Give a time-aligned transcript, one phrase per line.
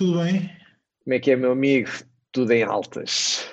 [0.00, 0.50] Tudo bem?
[1.04, 1.90] Como é que é, meu amigo?
[2.32, 3.44] Tudo em altas.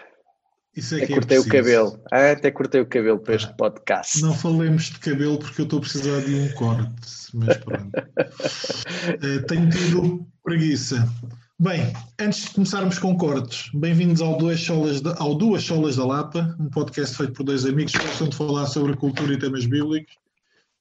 [0.74, 2.02] Isso é até que cortei é o cabelo.
[2.10, 4.22] Ah, até cortei o cabelo para este podcast.
[4.22, 6.96] Não falemos de cabelo porque eu estou a precisar de um corte,
[7.34, 7.92] mas pronto.
[7.98, 11.14] uh, tenho tido preguiça.
[11.60, 16.06] Bem, antes de começarmos com cortes, bem-vindos ao Duas, Solas da, ao Duas Solas da
[16.06, 19.66] Lapa, um podcast feito por dois amigos que gostam de falar sobre cultura e temas
[19.66, 20.16] bíblicos.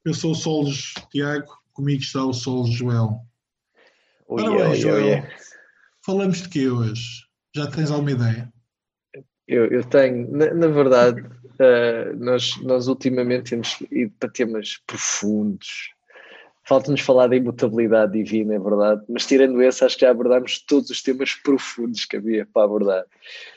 [0.05, 3.21] Eu sou o Solos Tiago, comigo está o Solos Joel.
[4.29, 5.47] Ora bem, ui, Joel, ui.
[6.07, 7.25] Falamos de quê hoje?
[7.55, 8.53] Já tens alguma ideia?
[9.49, 15.91] Eu, eu tenho, na, na verdade, uh, nós, nós ultimamente temos ido para temas profundos.
[16.65, 20.91] Falta-nos falar da imutabilidade divina, é verdade, mas tirando esse, acho que já abordámos todos
[20.91, 23.05] os temas profundos que havia para abordar.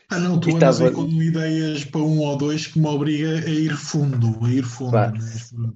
[0.10, 3.50] Ah, não, tu andas estava- com ideias para um ou dois que me obriga a
[3.50, 4.92] ir fundo, a ir fundo.
[4.92, 5.74] Mas pronto.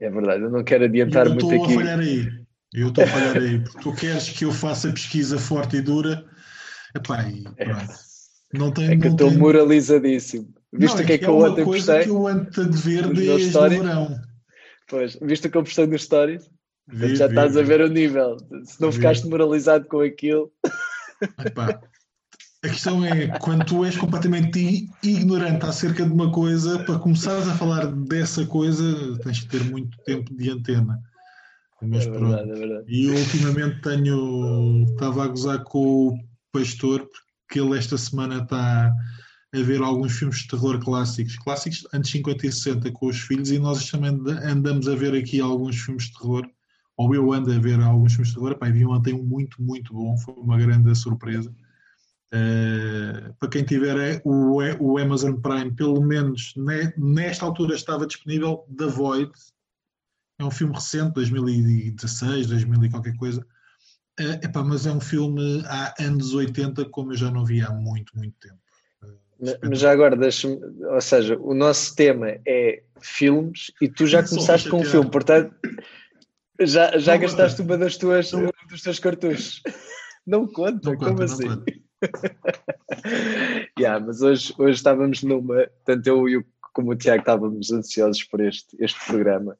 [0.00, 1.74] É verdade, eu não quero adiantar eu muito estou a aqui.
[1.74, 2.45] falhar aí.
[2.76, 3.58] Eu estou a falhar aí.
[3.60, 6.24] Porque tu queres que eu faça pesquisa forte e dura.
[6.94, 7.94] Epá, e pronto.
[8.52, 10.54] Não tem, É que eu estou tem- moralizadíssimo.
[10.72, 12.04] Viste Não, o que é que é eu uma ontem coisa postei?
[12.04, 13.78] que eu ando a dever Nos meus desde stories?
[13.82, 14.20] verão.
[14.88, 16.50] Pois, viste o que eu postei nos stories?
[16.88, 17.66] Vi, já vi, estás a vi.
[17.68, 18.36] ver o nível.
[18.64, 20.52] Se não ficaste moralizado com aquilo,
[21.44, 21.80] Epá,
[22.62, 27.54] A questão é, quando tu és completamente ignorante acerca de uma coisa, para começares a
[27.56, 28.84] falar dessa coisa,
[29.22, 31.00] tens que ter muito tempo de antena.
[31.86, 32.36] Mas é pronto.
[32.36, 32.84] verdade, é verdade.
[32.88, 34.84] E ultimamente tenho.
[34.84, 36.18] Estava a gozar com o
[36.52, 37.08] pastor,
[37.46, 38.92] porque ele esta semana está
[39.54, 43.50] a ver alguns filmes de terror clássicos, clássicos antes 50 e 60 com os filhos,
[43.50, 44.10] e nós também
[44.44, 46.46] andamos a ver aqui alguns filmes de terror,
[46.96, 48.58] ou eu ando a ver alguns filmes de terror.
[48.62, 51.54] E vi ontem um muito, muito bom, foi uma grande surpresa.
[52.34, 58.06] Uh, para quem tiver é, o, o Amazon Prime, pelo menos ne- nesta altura estava
[58.06, 59.30] disponível The Void,
[60.38, 63.46] é um filme recente, 2016, 2000 e qualquer coisa.
[64.18, 67.70] Eh, epá, mas é um filme há anos 80, como eu já não vi há
[67.70, 68.58] muito, muito tempo.
[69.40, 70.58] Mas- Mas já agora, deixa-me.
[70.86, 75.54] Ou seja, o nosso tema é filmes e tu já começaste com um filme, portanto,
[76.60, 79.62] já, já Não gastaste uma das tuas, Não- dos teus cartuchos.
[80.26, 81.44] Não conta, Não como conta, assim?
[81.48, 81.72] não conta.
[83.78, 88.22] Yeah, mas hoje, hoje estávamos numa, tanto eu e o, como o Tiago estávamos ansiosos
[88.24, 89.56] por este, este programa,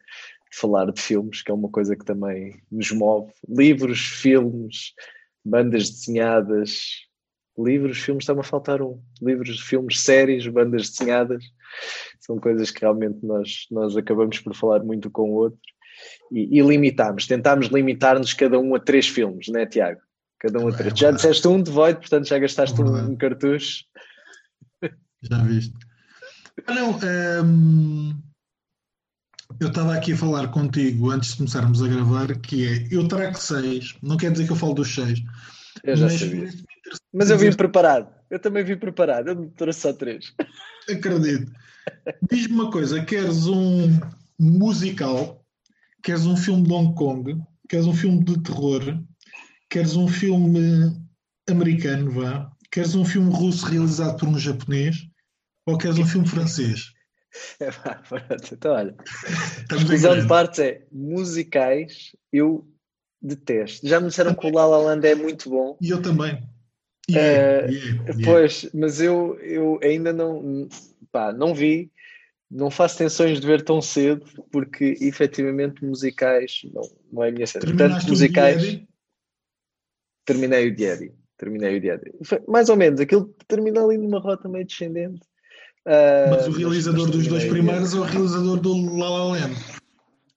[0.59, 3.33] falar de filmes, que é uma coisa que também nos move.
[3.49, 4.93] Livros, filmes,
[5.45, 6.81] bandas desenhadas.
[7.59, 9.01] Livros, filmes, está-me a faltar um.
[9.23, 11.45] Livros, filmes, séries, bandas desenhadas.
[12.21, 15.61] São coisas que realmente nós, nós acabamos por falar muito com o outro.
[16.31, 20.01] E, e limitámos, tentámos limitar-nos cada um a três filmes, não é, Tiago?
[20.39, 20.93] Cada um a É três.
[20.93, 21.17] Já verdade.
[21.17, 23.85] disseste um de Void, portanto já gastaste É um, um cartucho.
[25.23, 25.75] Já viste?
[26.67, 28.13] Ah, não, ehm,
[29.61, 33.39] eu estava aqui a falar contigo antes de começarmos a gravar, que é, eu trago
[33.39, 35.23] seis, não quer dizer que eu falo dos seis,
[35.85, 36.51] Eu já mas sabia.
[37.13, 38.09] Mas eu vim preparado.
[38.31, 39.29] Eu também vim preparado.
[39.29, 40.33] Eu me trouxe só três.
[40.89, 41.53] acredito.
[42.31, 43.99] Diz-me uma coisa, queres um
[44.39, 45.45] musical,
[46.03, 48.83] queres um filme de Hong Kong, queres um filme de terror,
[49.71, 50.97] queres um filme
[51.49, 55.07] americano, vá, queres um filme russo realizado por um japonês,
[55.65, 56.93] ou queres um filme francês?
[57.61, 58.55] É, pronto.
[58.55, 58.95] Então, olha,
[59.73, 62.67] exclusão partes é musicais, eu
[63.21, 63.87] detesto.
[63.87, 65.77] Já me disseram que o La La Land é muito bom.
[65.81, 66.43] E eu também.
[67.09, 68.25] E é, Eh, e é, e é.
[68.25, 70.69] Pois, mas eu, eu ainda não,
[71.11, 71.91] pá, não vi,
[72.51, 76.83] não faço tensões de ver tão cedo, porque efetivamente musicais não,
[77.13, 77.65] não é a minha cena.
[77.65, 78.81] Portanto, musicais,
[80.25, 81.15] terminei o Diário.
[81.37, 82.25] Terminei o.
[82.25, 85.21] Foi Mais ou menos, aquilo termina ali numa rota meio descendente.
[85.87, 89.55] Ah, Mas o realizador dos dois o primeiros é o realizador do La La Land.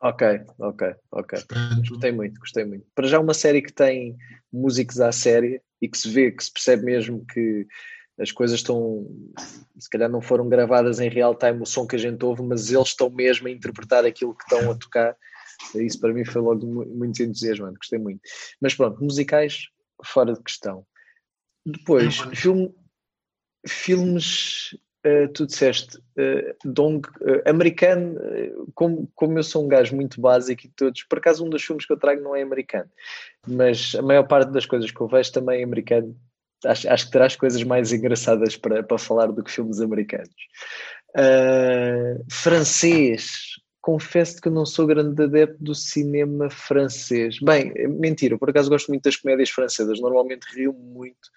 [0.02, 1.40] Ok, ok, ok.
[1.48, 2.86] Portanto, Gostei muito, gostei muito.
[2.96, 4.16] Para já uma série que tem
[4.54, 7.68] músicos à série e que se vê, que se percebe mesmo que
[8.18, 9.08] as coisas estão,
[9.78, 12.72] se calhar não foram gravadas em real time o som que a gente ouve, mas
[12.72, 15.18] eles estão mesmo a interpretar aquilo que estão a tocar.
[15.76, 18.22] Isso para mim foi logo mu- muito entusiasmante, gostei muito.
[18.62, 19.64] Mas pronto, musicais
[20.06, 20.86] fora de questão.
[21.66, 22.74] Depois, É, filme,
[23.68, 28.20] filmes, eh, tu disseste, eh, dong, eh, americano,
[28.76, 31.86] como, como eu sou um gajo muito básico e todos, por acaso um dos filmes
[31.86, 32.90] que eu trago não é americano,
[33.48, 36.14] mas a maior parte das coisas que eu vejo também é americano.
[36.66, 40.36] Acho, acho que terás coisas mais engraçadas para, para falar do que filmes americanos.
[42.30, 43.32] Francês,
[43.80, 47.40] confesso que não sou grande adepto do cinema francês.
[47.40, 51.30] Bem, mentira, por acaso gosto muito das comédias francesas, normalmente rio muito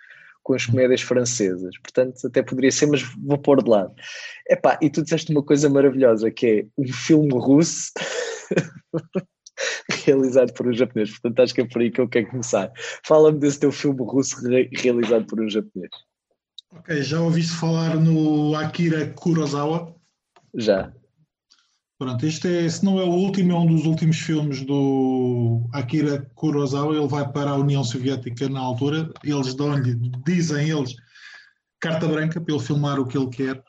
[0.43, 3.95] com as comédias francesas, portanto até poderia ser, mas vou pôr de lado.
[4.49, 7.93] Epá, e tu disseste uma coisa maravilhosa que é um filme russo
[10.05, 11.11] realizado por um japonês.
[11.11, 12.71] Portanto, acho que é por aí que eu quero começar.
[13.05, 15.91] Fala-me desse teu filme russo re realizado por um japonês.
[16.75, 19.95] Ok, já ouviste falar no Akira Kurosawa?
[20.55, 20.93] Já.
[22.03, 26.29] Pronto, este é, se não é o último, é um dos últimos filmes do Akira
[26.35, 26.97] Kurosawa.
[26.97, 29.09] Ele vai para a União Soviética na altura.
[29.23, 29.95] Eles dão-lhe,
[30.27, 30.97] dizem eles,
[31.79, 33.63] carta branca para ele filmar o que ele quer.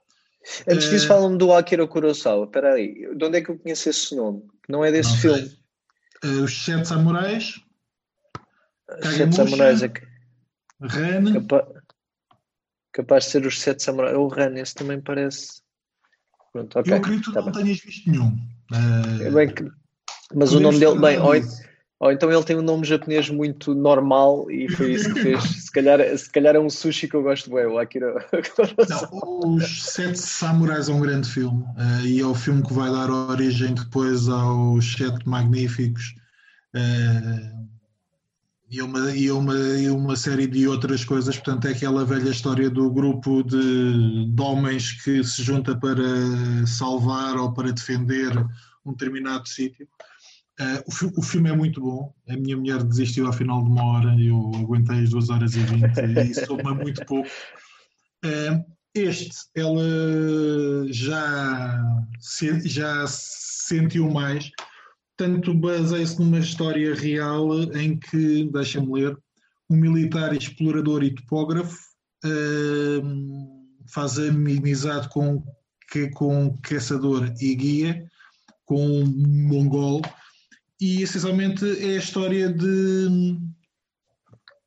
[0.67, 2.45] Antes disso, uh, falam-me do Akira Kurosawa.
[2.45, 4.41] Espera aí, de onde é que eu conheço esse nome?
[4.67, 5.57] Não é desse não filme?
[6.25, 7.61] Uh, os Sete Samurais.
[8.99, 10.01] Os Sete Samurais é que.
[10.81, 11.33] Ren.
[11.33, 11.71] Capa...
[12.93, 14.17] Capaz de ser os Sete Samurais.
[14.17, 15.62] O Ren, esse também parece.
[16.53, 17.63] Pronto, okay, eu acredito que tá não bem.
[17.63, 18.37] tenhas visto nenhum.
[18.71, 19.67] Uh, bem que...
[20.35, 21.33] Mas o nome dele, bem, ou,
[21.99, 25.43] ou, então ele tem um nome japonês muito normal e foi isso que fez.
[25.43, 28.13] se, calhar, se calhar é um sushi que eu gosto bem, o Akira.
[28.89, 32.89] Não, os Sete Samurais é um grande filme uh, e é o filme que vai
[32.91, 36.15] dar origem depois aos Sete Magníficos.
[36.75, 37.67] Uh,
[38.73, 41.35] e uma, e, uma, e uma série de outras coisas.
[41.35, 47.37] Portanto, é aquela velha história do grupo de, de homens que se junta para salvar
[47.37, 48.35] ou para defender
[48.83, 49.87] um determinado sítio.
[50.59, 52.11] Uh, o, o, filme é muito bom.
[52.27, 55.53] A minha mulher desistiu ao final de uma hora e eu aguentei as duas horas
[55.53, 57.29] e vinte e soube muito pouco.
[58.25, 58.65] Uh,
[58.95, 59.83] este, ela
[60.89, 61.79] já,
[62.65, 64.49] já sentiu mais
[65.23, 69.17] tanto baseia-se numa história real em que, deixa-me ler,
[69.69, 71.79] um militar explorador e topógrafo
[72.25, 75.41] uh, faz amizade com,
[76.13, 78.05] com caçador e guia,
[78.65, 80.01] com um mongol,
[80.81, 83.37] e essencialmente é a história de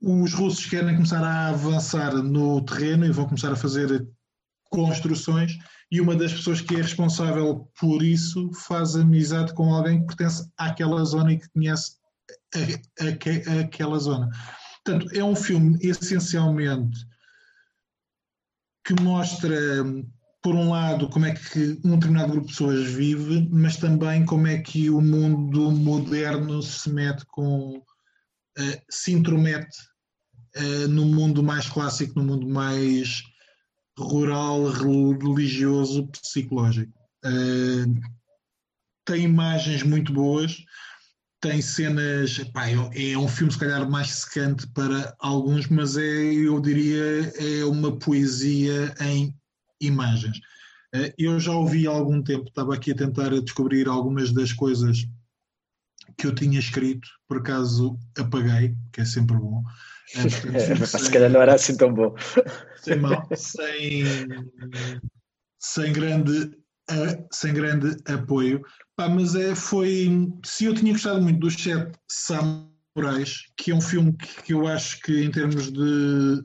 [0.00, 4.08] os russos querem começar a avançar no terreno e vão começar a fazer
[4.70, 5.52] construções
[5.90, 10.50] e uma das pessoas que é responsável por isso faz amizade com alguém que pertence
[10.56, 11.96] àquela zona e que conhece
[12.54, 14.28] a, a, a, aquela zona.
[14.84, 16.98] Portanto, é um filme essencialmente
[18.84, 19.56] que mostra,
[20.42, 24.46] por um lado, como é que um determinado grupo de pessoas vive, mas também como
[24.46, 27.78] é que o mundo moderno se mete com.
[28.58, 29.76] Uh, se intromete
[30.56, 33.22] uh, no mundo mais clássico, no mundo mais
[33.98, 36.92] rural, religioso, psicológico.
[37.24, 38.00] Uh,
[39.04, 40.64] tem imagens muito boas,
[41.40, 42.38] tem cenas.
[42.52, 47.32] Pá, é, é um filme, se calhar, mais secante para alguns, mas é, eu diria,
[47.36, 49.34] é uma poesia em
[49.80, 50.38] imagens.
[50.94, 55.06] Uh, eu já ouvi há algum tempo, estava aqui a tentar descobrir algumas das coisas
[56.16, 59.62] que eu tinha escrito, por acaso apaguei, que é sempre bom.
[60.14, 62.14] É, se calhar não era assim tão bom.
[62.82, 64.04] Sem, mal, sem,
[65.58, 66.56] sem, grande,
[67.32, 68.62] sem grande apoio.
[68.94, 70.08] Pá, mas é, foi.
[70.44, 74.66] Se eu tinha gostado muito dos Sete Samurais, que é um filme que, que eu
[74.66, 76.44] acho que, em termos de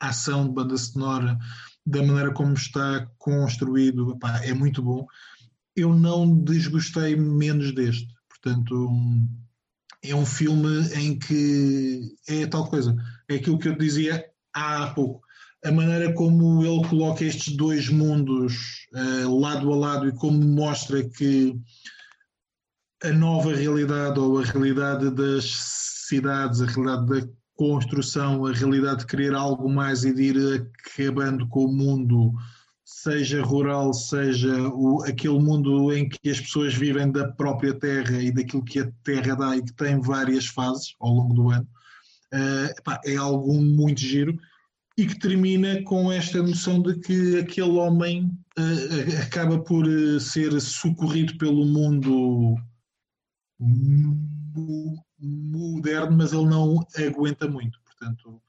[0.00, 1.38] ação, de banda sonora,
[1.86, 5.06] da maneira como está construído, pá, é muito bom.
[5.74, 8.08] Eu não desgostei menos deste.
[8.28, 8.90] Portanto,
[10.10, 12.94] é um filme em que é tal coisa.
[13.28, 15.20] É aquilo que eu dizia há pouco.
[15.64, 21.02] A maneira como ele coloca estes dois mundos uh, lado a lado e como mostra
[21.08, 21.58] que
[23.02, 25.44] a nova realidade ou a realidade das
[26.08, 31.48] cidades, a realidade da construção, a realidade de querer algo mais e de ir acabando
[31.48, 32.32] com o mundo
[33.06, 38.32] seja rural, seja o, aquele mundo em que as pessoas vivem da própria terra e
[38.32, 41.68] daquilo que a terra dá e que tem várias fases ao longo do ano,
[42.34, 44.36] uh, é algo muito giro
[44.98, 48.24] e que termina com esta noção de que aquele homem
[48.58, 52.56] uh, acaba por uh, ser socorrido pelo mundo
[55.20, 57.78] moderno, mas ele não aguenta muito.
[57.84, 58.42] Portanto,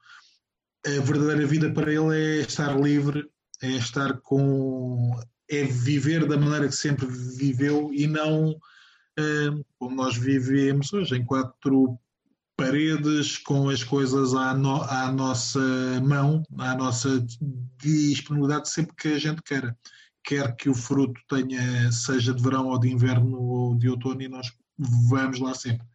[0.84, 3.24] a verdadeira vida para ele é estar livre
[3.62, 5.18] é estar com.
[5.50, 8.50] é viver da maneira que sempre viveu e não
[9.18, 11.98] uh, como nós vivemos hoje, em quatro
[12.56, 15.60] paredes, com as coisas à, no, à nossa
[16.02, 17.24] mão, à nossa
[17.76, 19.76] disponibilidade, sempre que a gente queira.
[20.24, 24.28] Quer que o fruto tenha, seja de verão ou de inverno ou de outono, e
[24.28, 24.52] nós
[25.08, 25.86] vamos lá sempre.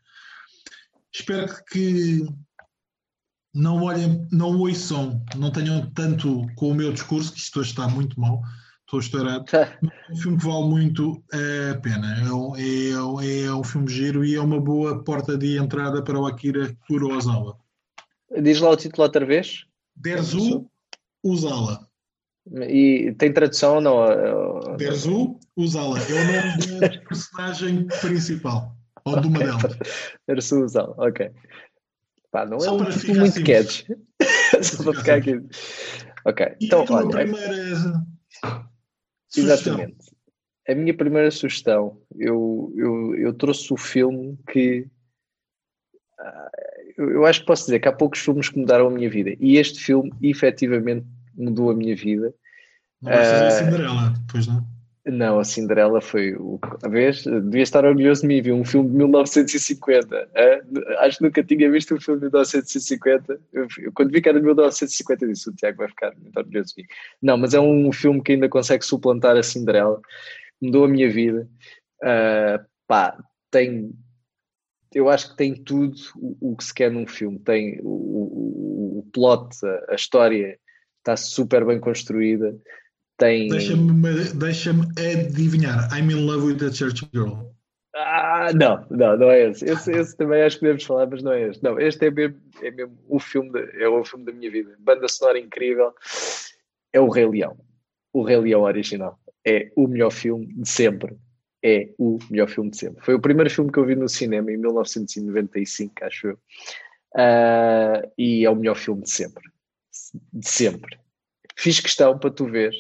[1.14, 2.26] Espero que
[3.54, 7.88] não olhem, não ouçam, não tenham tanto com o meu discurso, que isto hoje está
[7.88, 8.42] muito mal,
[8.82, 9.46] estou estourado.
[10.10, 12.16] É um filme que vale muito a pena.
[12.58, 16.26] É, é, é um filme giro e é uma boa porta de entrada para o
[16.26, 17.58] Akira Kurosawa.
[18.42, 19.66] Diz lá o título outra vez.
[19.96, 20.70] Derzu
[21.24, 21.88] Uzala.
[22.52, 24.78] E tem tradução ou não?
[24.78, 26.00] Derzu Uzala.
[26.00, 28.76] É o nome da personagem principal.
[29.06, 29.78] Ou de uma Ok, delas.
[30.28, 31.32] Era solução, ok.
[32.34, 33.82] Pá, não é Só um para título ficar muito simples.
[33.82, 33.98] catchy.
[34.64, 35.42] Só para ficar aqui.
[36.26, 38.70] Ok, E então olha, primeira sugestão?
[39.38, 39.98] exatamente.
[40.68, 44.88] A minha primeira sugestão, eu, eu, eu trouxe o filme que
[46.18, 46.50] ah,
[46.98, 49.36] eu, eu acho que posso dizer que há poucos filmes que mudaram a minha vida
[49.40, 52.34] e este filme efetivamente mudou a minha vida.
[53.00, 54.66] Não vais fazer a Cinderela, pois não?
[55.06, 56.58] Não, a Cinderela foi o.
[56.82, 60.30] A vez, devia estar orgulhoso de mim, vi um filme de 1950.
[60.34, 63.42] ah, Acho que nunca tinha visto um filme de 1950.
[63.52, 66.74] Eu, quando vi que era de 1950, eu disse: o Tiago vai ficar muito orgulhoso
[66.76, 66.88] de mim.
[67.22, 70.00] Não, mas é um filme que ainda consegue suplantar a Cinderela.
[70.62, 71.50] Mudou a minha vida.
[72.02, 73.18] Ah, pá,
[73.52, 73.92] tem.
[74.94, 77.40] Eu acho que tem tudo o, o que se quer num filme.
[77.40, 80.58] Tem o, o, o plot, a, a história
[81.00, 82.56] está super bem construída.
[83.18, 83.48] Tem.
[83.48, 83.92] Deixa-me
[84.36, 85.90] deixa adivinhar.
[85.98, 87.52] I'm in love with the church girl.
[87.96, 89.66] Ah, não, não, não é esse.
[89.66, 89.92] esse.
[89.92, 91.64] Esse também acho que podemos falar, mas não é este.
[91.64, 94.76] Não, este é mesmo, é mesmo o filme, de- é o filme da minha vida.
[94.80, 95.94] Banda sonora incrível.
[96.92, 97.56] É o Rei Leão.
[98.12, 99.20] O Rei Leão original.
[99.46, 101.16] É o melhor filme de sempre.
[101.64, 103.04] É o melhor filme de sempre.
[103.06, 106.40] Foi o primeiro filme que eu vi no cinema em 1995, acho eu.
[107.16, 109.44] Ah, e é o melhor filme de sempre.
[110.34, 110.98] De sempre.
[111.56, 112.72] Fiz questão para tu ver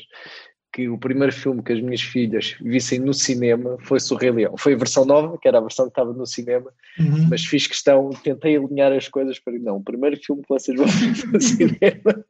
[0.73, 4.57] que o primeiro filme que as minhas filhas vissem no cinema foi o Rei Leão.
[4.57, 7.27] Foi a versão nova, que era a versão que estava no cinema, Uhum.
[7.29, 10.85] mas fiz questão, tentei alinhar as coisas para não, o primeiro filme que vocês vão
[10.89, 12.25] ver no cinema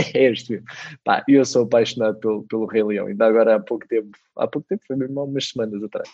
[0.00, 0.60] é este.
[1.04, 4.66] Pá, eu sou apaixonado pelo, pelo Rei Leão, ainda agora há pouco tempo, há pouco
[4.68, 6.08] tempo, foi mesmo há umas semanas atrás,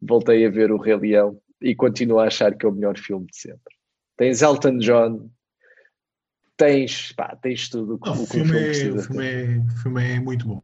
[0.00, 3.26] voltei a ver o Rei Leão e continuo a achar que é o melhor filme
[3.26, 3.74] de sempre.
[4.16, 5.28] Tens Elton John,
[6.58, 9.82] tens, pá, tens tudo o que, Não, o que filme é, o, filme é, o
[9.82, 10.60] filme é muito bom.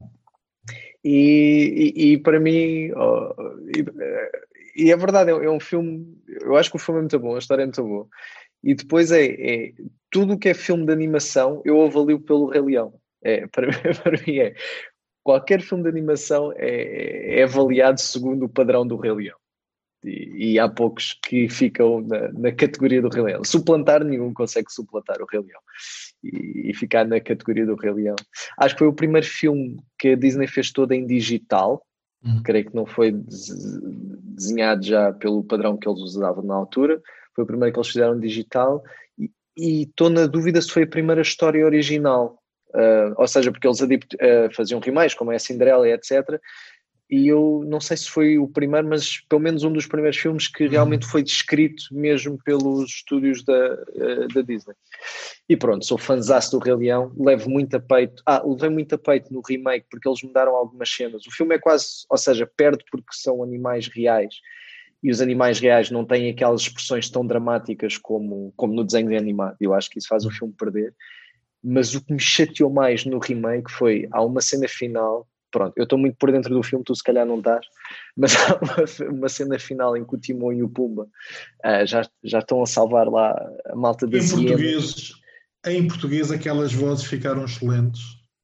[1.02, 3.34] E, e, e para mim, oh,
[4.76, 6.18] e, e é verdade, é, é um filme.
[6.26, 8.08] Eu acho que o filme é muito bom, a história é muito boa.
[8.62, 9.72] E depois é, é
[10.10, 12.94] tudo o que é filme de animação, eu avalio pelo Rei Leão.
[13.22, 13.68] É, para,
[14.02, 14.54] para mim é
[15.22, 19.38] qualquer filme de animação é, é avaliado segundo o padrão do Rei Leão.
[20.04, 23.44] E, e há poucos que ficam na, na categoria do Rei Leão.
[23.44, 25.60] Suplantar, nenhum consegue suplantar o Rei Leão.
[26.22, 28.16] E, e ficar na categoria do Rei Leão.
[28.58, 31.82] Acho que foi o primeiro filme que a Disney fez todo em digital.
[32.24, 32.42] Uhum.
[32.42, 33.80] Creio que não foi des-
[34.36, 37.00] desenhado já pelo padrão que eles usavam na altura.
[37.34, 38.82] Foi o primeiro que eles fizeram digital.
[39.18, 42.38] E- estou na dúvida se foi a primeira história original.
[42.74, 46.40] Ah, ou seja, porque eles ah, faziam remakes, como é a Cinderela e etc.
[47.10, 50.48] E eu não sei se foi o primeiro, mas pelo menos um dos primeiros filmes
[50.48, 54.74] que realmente foi descrito mesmo pelos estúdios da, ah, da Disney.
[55.48, 58.22] E pronto, sou fanzaço do Rei Leão, levo muito a peito.
[58.24, 61.26] Ah, levei muito a peito no remake porque eles mudaram algumas cenas.
[61.26, 64.34] O filme é quase, ou seja, perde porque são animais reais
[65.04, 69.54] e os animais reais não têm aquelas expressões tão dramáticas como, como no desenho animado.
[69.60, 70.94] Eu acho que isso faz o filme perder.
[71.62, 75.28] Mas o que me chateou mais no remake foi há uma cena final.
[75.54, 77.64] Pronto, eu estou muito por dentro do filme, tu se calhar não estás,
[78.16, 81.06] mas há uma, uma cena final em que o Timão e o Pumba
[81.62, 83.30] ah, já, já estão a salvar lá
[83.66, 84.48] a malta da Em Siena.
[84.48, 85.12] português,
[85.64, 88.00] em português, aquelas vozes ficaram excelentes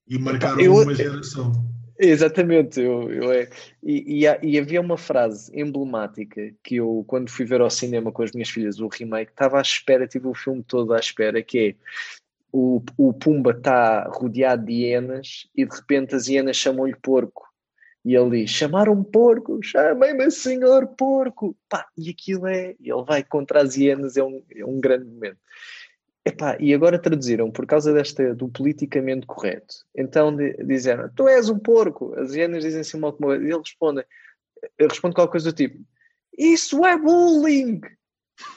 [0.06, 1.50] e marcaram eu- uma geração.
[1.98, 3.50] Exatamente, eu, eu é.
[3.82, 8.22] E, e, e havia uma frase emblemática que eu, quando fui ver ao cinema com
[8.22, 11.58] as minhas filhas o remake, estava à espera, tive o filme todo à espera, que
[11.58, 11.74] é
[12.52, 17.48] o, o Pumba está rodeado de hienas e de repente as hienas chamam-lhe porco.
[18.04, 21.56] E ele diz: chamaram porco, chamem-me senhor porco.
[21.68, 22.74] Pá, e aquilo é.
[22.80, 25.38] Ele vai contra as hienas, é um, é um grande momento.
[26.24, 29.74] Epá, e agora traduziram por causa desta do politicamente correto.
[29.94, 32.14] Então di- disseram: Tu és um porco.
[32.14, 34.04] As hienas dizem assim mal como e ele responde,
[34.78, 35.78] responde qualquer coisa do tipo:
[36.36, 37.80] Isso é bullying!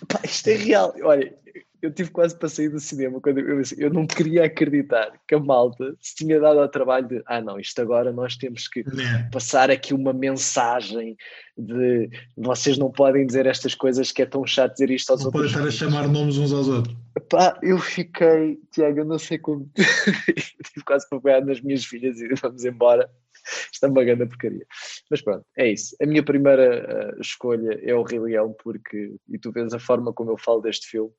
[0.08, 0.94] Pá, isto é real.
[1.04, 1.38] Olha,
[1.84, 5.40] eu tive quase para sair do cinema quando eu, eu não queria acreditar que a
[5.40, 9.30] malta se tinha dado ao trabalho de ah não, isto agora nós temos que Né?
[9.32, 11.16] passar aqui uma mensagem
[11.58, 15.32] de vocês não podem dizer estas coisas que é tão chato dizer isto aos Não
[15.32, 15.74] podem outros.
[15.74, 16.96] estar a chamar nomes uns aos outros.
[17.30, 19.70] Pá, eu fiquei, Tiago, eu não sei como.
[19.75, 23.10] Tive quase para pegar nas minhas filhas e vamos embora.
[23.74, 24.66] Isto é uma grande porcaria.
[25.10, 25.96] Mas pronto, é isso.
[26.02, 30.14] A minha primeira uh, escolha é o Rei Leão, porque, e tu vês a forma
[30.14, 31.12] como eu falo deste filme,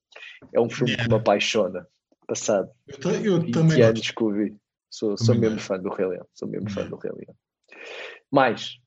[0.52, 1.86] é um filme que me apaixona.
[2.26, 4.54] Passado Eu, ta- eu 20 também anos que.
[4.90, 6.26] Sou, sou mesmo fã do Rei Leão.
[6.32, 7.34] Sou mesmo fã do Rei Leão.
[8.30, 8.78] Mais,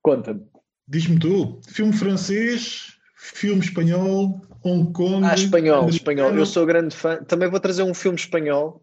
[0.00, 0.46] conta-me.
[0.88, 5.26] Diz-me tu, filme francês, filme espanhol, Hong Kong.
[5.26, 6.34] Ah, espanhol, espanhol.
[6.34, 7.22] Eu sou grande fã.
[7.24, 8.82] Também vou trazer um filme espanhol.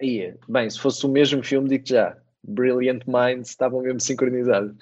[0.00, 2.18] Ia, bem, se fosse o mesmo filme, digo já.
[2.44, 4.74] Brilliant Minds estavam mesmo sincronizados.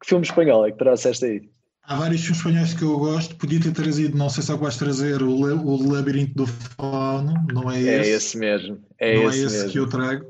[0.00, 1.50] Que filme espanhol é que trouxeste aí?
[1.84, 3.36] Há vários filmes espanhóis que eu gosto.
[3.36, 7.34] Podia ter trazido, não sei se vais trazer, o, o Labirinto do Fauno.
[7.52, 8.10] Não é, é esse.
[8.10, 8.84] É esse mesmo.
[8.98, 9.70] É não esse é esse mesmo.
[9.72, 10.26] que eu trago.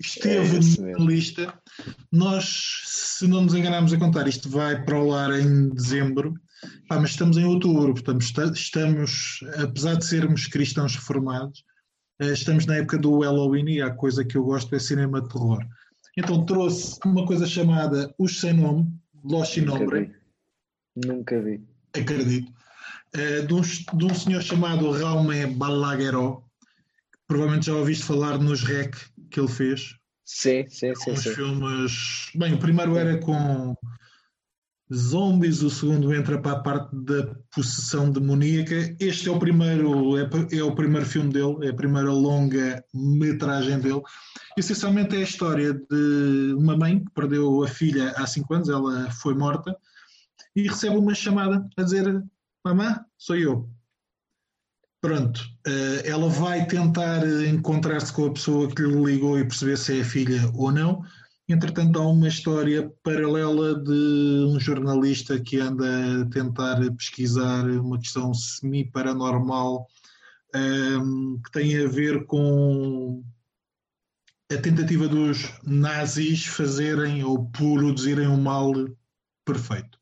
[0.00, 1.54] Esteve é na lista.
[2.10, 6.34] Nós, se não nos enganarmos a contar, isto vai para o ar em dezembro.
[6.88, 11.62] Pá, mas estamos em outubro, portanto, estamos, apesar de sermos cristãos reformados,
[12.20, 15.64] estamos na época do Halloween e a coisa que eu gosto é cinema de terror.
[16.16, 18.92] Então trouxe uma coisa chamada Os Sem Nome,
[19.24, 20.14] Los Sin Nombre.
[20.94, 21.60] Nunca vi.
[21.92, 22.52] Acredito.
[23.16, 23.60] Uh, de, um,
[23.96, 26.42] de, um, senhor chamado Raume Balagueró,
[27.12, 28.94] que provavelmente já ouviste falar nos REC
[29.30, 29.96] que ele fez.
[30.24, 31.10] Sim, sim, sim.
[31.12, 32.30] Uns filmes.
[32.34, 33.76] Bem, o primeiro era com
[34.92, 38.94] zombies, o segundo entra para a parte da possessão demoníaca.
[39.00, 43.78] Este é o primeiro, é, é o primeiro filme dele, é a primeira longa metragem
[43.80, 44.02] dele.
[44.56, 49.10] Essencialmente é a história de uma mãe que perdeu a filha há 5 anos, ela
[49.10, 49.76] foi morta,
[50.54, 52.22] e recebe uma chamada a dizer:
[52.64, 53.68] Mamã, sou eu.
[55.00, 59.98] Pronto, eh, ela vai tentar encontrar-se com a pessoa que lhe ligou e perceber se
[59.98, 61.02] é a filha ou não.
[61.46, 68.32] Entretanto, há uma história paralela de um jornalista que anda a tentar pesquisar uma questão
[68.32, 69.86] semi-paranormal
[70.54, 73.22] um, ehm, que tem a ver com
[74.50, 78.72] a tentativa dos nazis fazerem ou produzirem um mal
[79.44, 79.98] perfeito.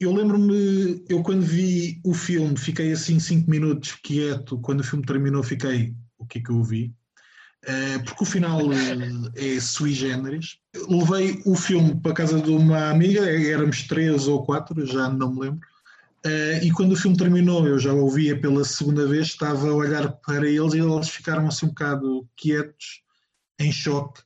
[0.00, 4.58] Eu lembro-me, eu quando vi o filme, fiquei assim cinco minutos quieto.
[4.60, 6.94] Quando o filme terminou, fiquei, o que é que eu vi?
[7.64, 8.60] Uh, porque o final
[9.34, 10.58] é sui generis.
[10.88, 15.40] Levei o filme para casa de uma amiga, éramos três ou quatro, já não me
[15.40, 15.60] lembro.
[16.26, 19.74] Uh, e quando o filme terminou, eu já o ouvia pela segunda vez, estava a
[19.74, 23.02] olhar para eles e eles ficaram assim um bocado quietos,
[23.58, 24.22] em choque.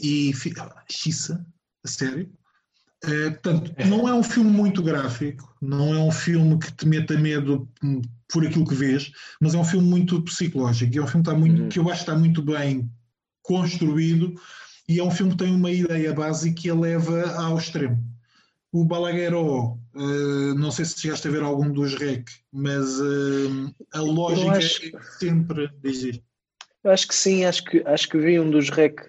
[0.00, 0.32] E.
[0.88, 1.44] Xissa,
[1.84, 2.32] a sério?
[3.04, 7.18] Uh, portanto, não é um filme muito gráfico, não é um filme que te meta
[7.18, 7.68] medo
[8.28, 9.10] por aquilo que vês,
[9.40, 10.96] mas é um filme muito psicológico.
[10.96, 11.68] É um filme que, está muito, uhum.
[11.68, 12.88] que eu acho que está muito bem
[13.42, 14.34] construído
[14.88, 18.02] e é um filme que tem uma ideia básica que a leva ao extremo.
[18.72, 24.00] O Balagueró, uh, não sei se chegaste a ver algum dos REC, mas uh, a
[24.00, 24.96] lógica acho...
[24.96, 25.68] é sempre.
[25.82, 26.20] Diz
[26.84, 29.00] eu acho que sim, acho que, acho que vi um dos REC.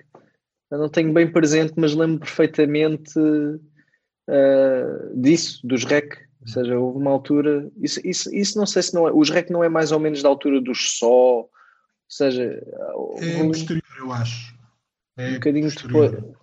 [0.70, 3.14] Eu não tenho bem presente, mas lembro perfeitamente
[4.30, 6.18] uh, disso, dos REC.
[6.42, 7.72] Ou seja, houve uma altura.
[7.82, 9.12] Isso, isso, isso não sei se não é.
[9.14, 11.08] Os REC não é mais ou menos da altura dos só.
[11.08, 11.50] Ou
[12.08, 12.62] seja.
[13.18, 14.54] É posterior, eu acho.
[15.18, 16.12] É um bocadinho posterior.
[16.12, 16.36] depois.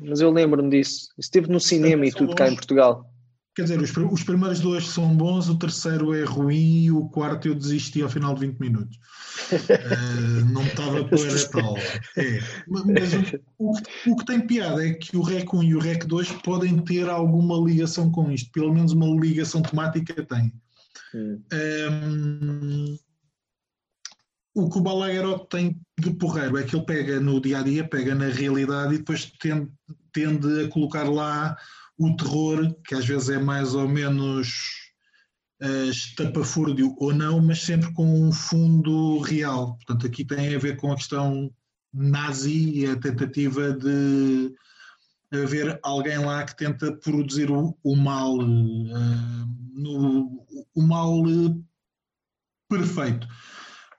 [0.00, 1.10] Mas eu lembro-me disso.
[1.18, 3.04] Esteve no cinema e tudo cá em Portugal.
[3.54, 7.48] Quer dizer, os, os, primeiros dois são bons, o terceiro é ruim e o quarto
[7.48, 8.96] eu desisti ao final de 20 minutos.
[9.52, 11.76] uh, não estava para tal.
[12.16, 12.40] É.
[12.68, 13.12] Mas
[13.58, 13.72] o,
[14.06, 17.08] o, que tem piada é que o REC 1 e o REC 2 podem ter
[17.08, 20.52] alguma ligação com isto, pelo menos uma ligação temática tem.
[21.12, 22.98] Um, ehm,
[24.54, 27.88] o que o Balagueró tem de porreiro é que ele pega no dia a dia,
[27.88, 29.68] pega na realidade e depois tende,
[30.12, 31.56] tende a colocar lá
[32.00, 34.48] o terror, que às vezes é mais ou menos
[35.62, 39.76] uh, estapafúrdio ou não, mas sempre com um fundo real.
[39.76, 41.52] Portanto, aqui tem a ver com a questão
[41.92, 44.54] nazi e a tentativa de
[45.30, 51.64] haver alguém lá que tenta produzir o, o mal, uh, no, o mal uh,
[52.66, 53.28] perfeito.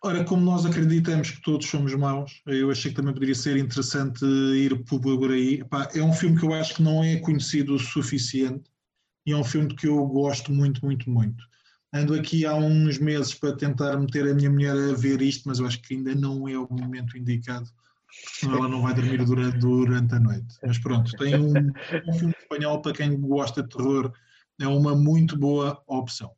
[0.04, 4.26] Ora, como nós acreditamos que todos somos maus, eu achei que também poderia ser interessante
[4.26, 5.64] ir por aí.
[5.94, 8.64] é um filme que eu acho que não é conhecido o suficiente
[9.28, 11.44] e é um filme que eu gosto muito, muito, muito.
[11.94, 15.60] Ando aqui há uns meses para tentar meter a minha mulher a ver isto, mas
[15.60, 17.70] eu acho que ainda não é o momento indicado,
[18.40, 20.58] senão ela não vai dormir durante, durante a noite.
[20.66, 21.72] Mas pronto, tem um,
[22.08, 24.12] um filme espanhol para quem gosta de terror,
[24.60, 26.32] é uma muito boa opção.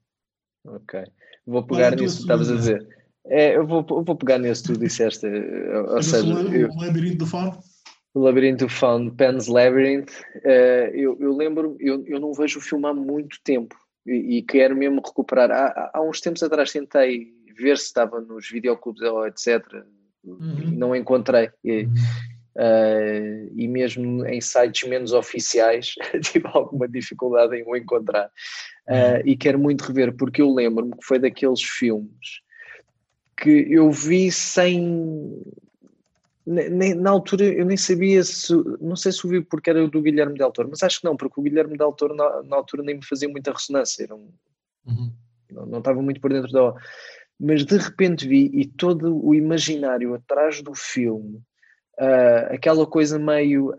[0.66, 1.02] Ok,
[1.46, 3.03] vou pegar nisso que estavas a dizer.
[3.26, 5.26] É, eu vou, eu vou pegar nisso que tu disseste.
[5.26, 7.58] Eh, ou seja, o, eu, o Labirinto do Fauno?
[8.14, 10.12] O Labirinto do Fauno, Pan's Labyrinth.
[10.38, 14.42] Uh, eu, eu lembro, eu, eu não vejo o filme há muito tempo e, e
[14.44, 15.50] quero mesmo recuperar.
[15.52, 19.64] Há, há, uns tempos atrás tentei ver se estava nos videoclubes ou etc.
[20.24, 20.72] Uhum.
[20.74, 21.50] Não encontrei.
[21.64, 28.30] E, uh, e mesmo em sites menos oficiais tive alguma dificuldade em o encontrar.
[28.88, 32.44] Uh, e quero muito rever, porque eu lembro-me que foi daqueles filmes
[33.38, 35.42] que eu vi sem.
[36.46, 38.54] Na altura eu nem sabia se.
[38.82, 41.16] Não sei se o vi porque era do Guilherme Del Toro, mas acho que não,
[41.16, 44.04] porque o Guilherme Del Toro na, na altura nem me fazia muita ressonância.
[44.04, 44.30] Era um,
[44.86, 45.12] uhum.
[45.52, 46.74] não, não estava muito por dentro da.
[47.40, 51.42] Mas de repente vi e todo o imaginário atrás do filme
[52.00, 53.74] uh, aquela coisa meio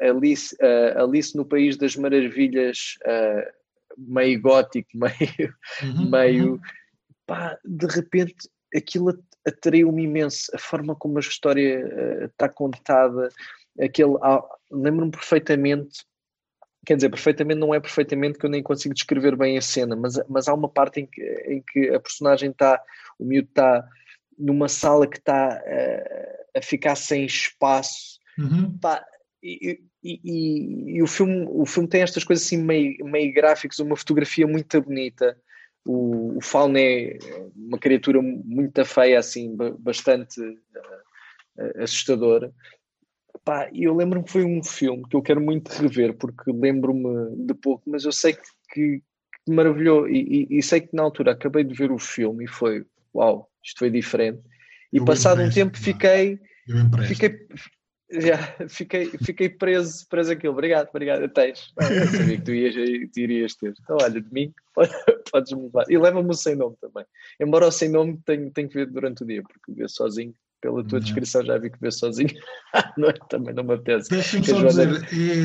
[0.00, 3.52] Alice, uh, Alice no País das Maravilhas, uh,
[3.96, 5.54] meio gótico, meio.
[5.82, 6.60] Uhum, meio uhum.
[7.26, 8.34] Pá, de repente
[8.74, 13.28] aquilo atraiu-me imenso, a forma como a história está contada,
[13.80, 14.16] aquele.
[14.22, 16.04] Ah, lembro-me perfeitamente
[16.84, 20.14] quer dizer, perfeitamente não é perfeitamente que eu nem consigo descrever bem a cena, mas,
[20.28, 22.82] mas há uma parte em que, em que a personagem está,
[23.18, 23.86] o miúdo está
[24.38, 28.18] numa sala que está uh, a ficar sem espaço.
[28.38, 28.78] Uhum.
[28.78, 29.04] Pá,
[29.42, 33.78] e, e, e, e, o, filme, o filme tem estas coisas assim meio, meio gráficas,
[33.78, 35.36] uma fotografia muito bonita.
[35.84, 37.18] O, o Fauna é
[37.56, 42.52] uma criatura muito feia, assim, bastante uh, assustadora.
[43.44, 47.54] Pá, eu lembro-me que foi um filme que eu quero muito rever, porque lembro-me de
[47.54, 49.02] pouco, mas eu sei que, que,
[49.44, 50.08] que maravilhou.
[50.08, 53.50] E, e, e, sei que na altura acabei de ver o filme e foi uau,
[53.64, 54.40] isto foi diferente.
[54.92, 56.38] E eu passado um tempo fiquei.
[57.06, 57.46] Fiquei,
[58.12, 60.52] já, fiquei, fiquei preso, preso aquilo.
[60.52, 61.28] Obrigado, obrigado.
[61.28, 61.72] Tens.
[61.78, 62.74] Eu sabia que tu, ias,
[63.12, 63.74] tu irias ter.
[63.82, 64.52] Então, olha, de mim,
[65.32, 65.84] podes mudar.
[65.88, 67.04] E leva-me o sem nome também.
[67.40, 70.84] Embora o sem nome tenho, tenho que ver durante o dia, porque ver sozinho pela
[70.84, 72.30] tua descrição já vi que vê sozinho.
[72.96, 74.10] não, também não me apetece.
[74.10, 74.88] Deixa-me só dizer,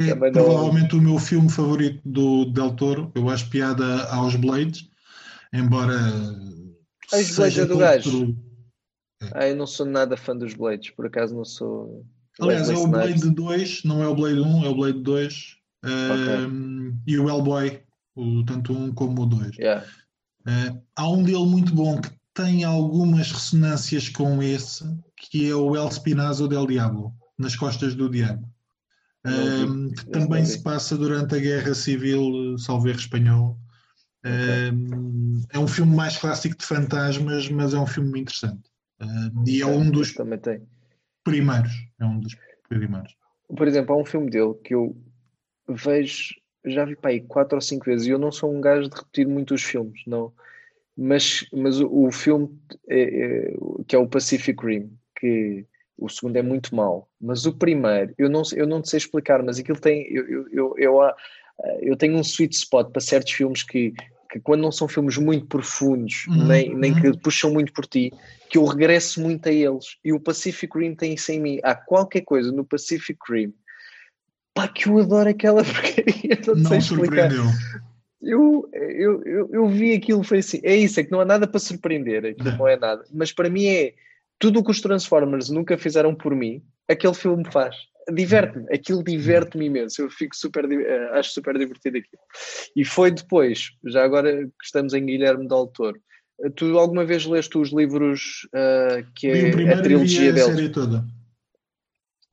[0.10, 1.00] é provavelmente não...
[1.00, 3.12] o meu filme favorito do Del Toro.
[3.16, 4.90] Eu acho piada aos Blades,
[5.54, 5.96] embora.
[7.12, 8.36] As Blades é do gajo.
[9.22, 9.30] É.
[9.34, 12.06] Ah, eu não sou nada fã dos Blades, por acaso não sou.
[12.40, 15.56] Aliás, é o Blade 2, não é o Blade 1, é o Blade 2.
[15.84, 16.46] Okay.
[16.48, 17.82] Um, e o Hellboy,
[18.16, 19.58] o, tanto um como o 2.
[19.58, 19.86] Yeah.
[20.42, 24.84] Uh, há um dele muito bom que tem algumas ressonâncias com esse,
[25.16, 28.48] que é o El Spinazo del Diablo, nas costas do diabo.
[29.26, 33.58] Um, que também se passa durante a Guerra Civil Salveiro Espanhol.
[34.20, 34.72] Okay.
[34.72, 38.70] Um, é um filme mais clássico de fantasmas, mas é um filme interessante.
[39.02, 40.14] Um, e é um dos
[41.26, 41.74] primeiros.
[42.00, 42.38] É um dos
[42.70, 43.18] primeiros.
[43.58, 44.96] Por exemplo, há um filme dele que eu
[45.68, 46.36] vejo,
[46.66, 48.96] já vi para aí quatro ou cinco vezes, e eu não sou um gajo de
[48.96, 50.32] repetir muitos filmes, não
[50.96, 52.50] mas, mas o, o filme
[52.88, 53.54] é, é,
[53.88, 55.66] que é o Pacific Rim, que
[55.98, 59.60] o segundo é muito mau, mas o primeiro, eu não, eu não sei explicar, mas
[59.60, 61.00] aquilo tem, eu, eu, eu, eu,
[61.82, 63.94] eu tenho um sweet spot para certos filmes que,
[64.36, 67.02] que quando não são filmes muito profundos, uhum, nem, nem uhum.
[67.02, 68.12] que puxam muito por ti,
[68.50, 71.74] que eu regresso muito a eles, e o Pacific Rim tem isso em mim, há
[71.74, 73.54] qualquer coisa no Pacific Rim,
[74.54, 77.32] pá, que eu adoro aquela porcaria, não, não sei explicar.
[77.32, 77.46] Surpreendeu
[78.22, 81.48] eu, eu, eu, eu, vi aquilo, foi assim, é isso, é que não há nada
[81.48, 83.94] para surpreender, aquilo não, não é nada, mas para mim é
[84.40, 87.76] tudo o que os Transformers nunca fizeram por mim, aquele filme faz.
[88.14, 92.22] Diverte-me, aquilo diverte-me imenso, eu fico super, eh, acho super divertido aquilo.
[92.76, 96.00] E foi depois, já agora que estamos em Guilherme Del Toro,
[96.44, 100.52] eh, tu alguma vez leste os livros uh, que é a trilogia dele?
[100.52, 101.06] A série toda.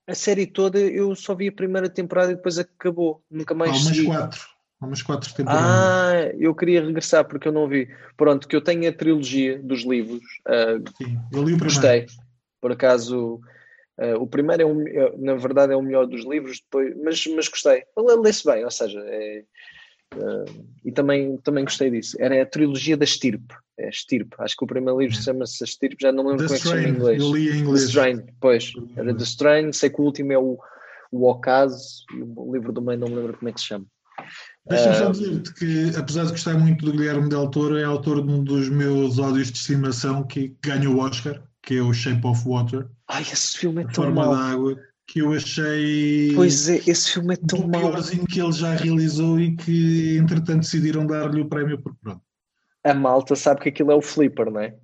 [0.07, 3.71] A série toda eu só vi a primeira temporada e depois acabou, nunca mais.
[3.71, 4.41] Há umas quatro.
[4.81, 5.65] Há umas quatro temporadas.
[5.65, 7.89] Ah, eu queria regressar porque eu não vi.
[8.17, 10.25] Pronto, que eu tenho a trilogia dos livros.
[10.47, 11.65] Uh, Sim, eu li o primeiro.
[11.65, 12.07] Gostei.
[12.61, 13.41] Por acaso,
[14.03, 17.27] uh, o primeiro é, um, é, na verdade, é o melhor dos livros, depois, mas,
[17.27, 17.85] mas gostei.
[17.97, 19.45] Lê-se bem, ou seja, é,
[20.15, 22.17] uh, e também, também gostei disso.
[22.21, 23.55] Era a trilogia da Estirpe.
[23.79, 24.37] É Estirpe.
[24.38, 26.73] Acho que o primeiro livro chama-se Estirpe, já não lembro The como Strain.
[26.73, 27.23] é que chama em inglês.
[27.23, 27.81] Eu li em inglês.
[27.81, 28.73] The Strain, pois.
[28.97, 30.59] Era The Strain, sei que o último é o,
[31.11, 33.87] o Ocaso, e o livro do meio não me lembro como é que se chama.
[34.69, 38.33] Deixa-me só dizer-te que, apesar de gostar muito do Guilherme Del Toro, é autor de
[38.33, 42.46] um dos meus ódios de estimação que ganhou o Oscar, que é o Shape of
[42.46, 42.88] Water.
[43.09, 44.33] Ai, esse filme é tão mau.
[44.33, 46.33] água, que eu achei.
[46.35, 47.87] Pois é, esse filme é tão mau.
[47.87, 52.22] O piorzinho que ele já realizou e que, entretanto, decidiram dar-lhe o prémio por pronto.
[52.85, 54.75] A malta sabe que aquilo é o Flipper, não é?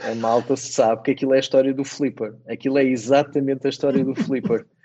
[0.00, 2.34] A malta sabe que aquilo é a história do Flipper.
[2.48, 4.66] Aquilo é exatamente a história do Flipper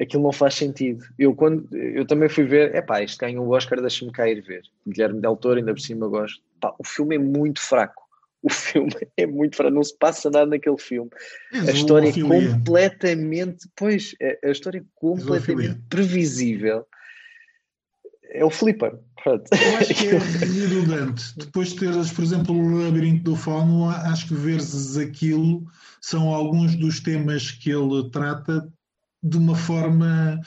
[0.00, 1.04] aquilo não faz sentido.
[1.18, 4.62] Eu, quando, eu também fui ver, é pá, isto ganha o Oscar, deixa-me cair ver.
[4.86, 6.42] Guilherme Del Toro, ainda por cima gosto.
[6.58, 8.02] Pá, o filme é muito fraco.
[8.42, 11.10] O filme é muito fraco, não se passa nada naquele filme.
[11.52, 16.86] a história é completamente, pois, é, a história é completamente previsível.
[18.32, 18.98] É o Flipper.
[19.22, 19.44] Pronto.
[19.52, 21.36] Eu acho que é redundante.
[21.36, 25.66] Depois de teres, por exemplo, o Labirinto do Fauno, acho que veres aquilo
[26.00, 28.72] são alguns dos temas que ele trata
[29.22, 30.40] de uma forma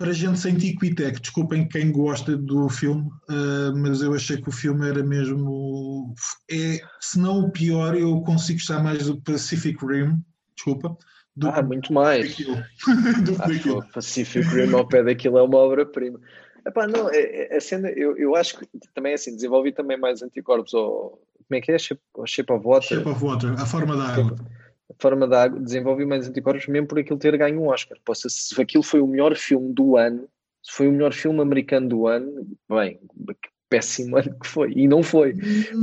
[0.00, 1.20] para gente sem tico e teco.
[1.20, 6.14] Desculpem quem gosta do filme, uh, mas eu achei que o filme era mesmo.
[6.50, 10.18] É, se não o pior, eu consigo gostar mais do Pacific Rim,
[10.56, 10.96] desculpa.
[11.36, 12.34] Do, ah, muito mais.
[12.40, 16.18] do o Pacific Rim ao pé daquilo é uma obra-prima.
[16.66, 20.00] Epá, não, é, é, a cena, eu, eu acho que também é assim, desenvolvi também
[20.00, 21.78] mais anticorpos, ou como é que é?
[21.78, 22.88] Shape, shape of Water.
[22.88, 24.34] Shape of Water, a forma da água.
[24.34, 24.59] a
[24.98, 27.98] forma da água, desenvolve mais anticorpos mesmo por aquilo ter ganho um Oscar.
[28.04, 30.28] Posso, se aquilo foi o melhor filme do ano,
[30.62, 32.98] se foi o melhor filme americano do ano, bem,
[33.42, 34.72] que péssimo ano que foi.
[34.74, 35.34] E não foi,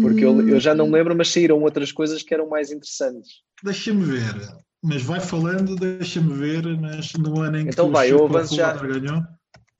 [0.02, 3.42] porque eu, eu já não me lembro, mas saíram outras coisas que eram mais interessantes.
[3.64, 4.36] Deixa-me ver,
[4.84, 8.74] mas vai falando, deixa-me ver, mas no ano em que então, vai, eu avanço já,
[8.74, 9.24] ganhou.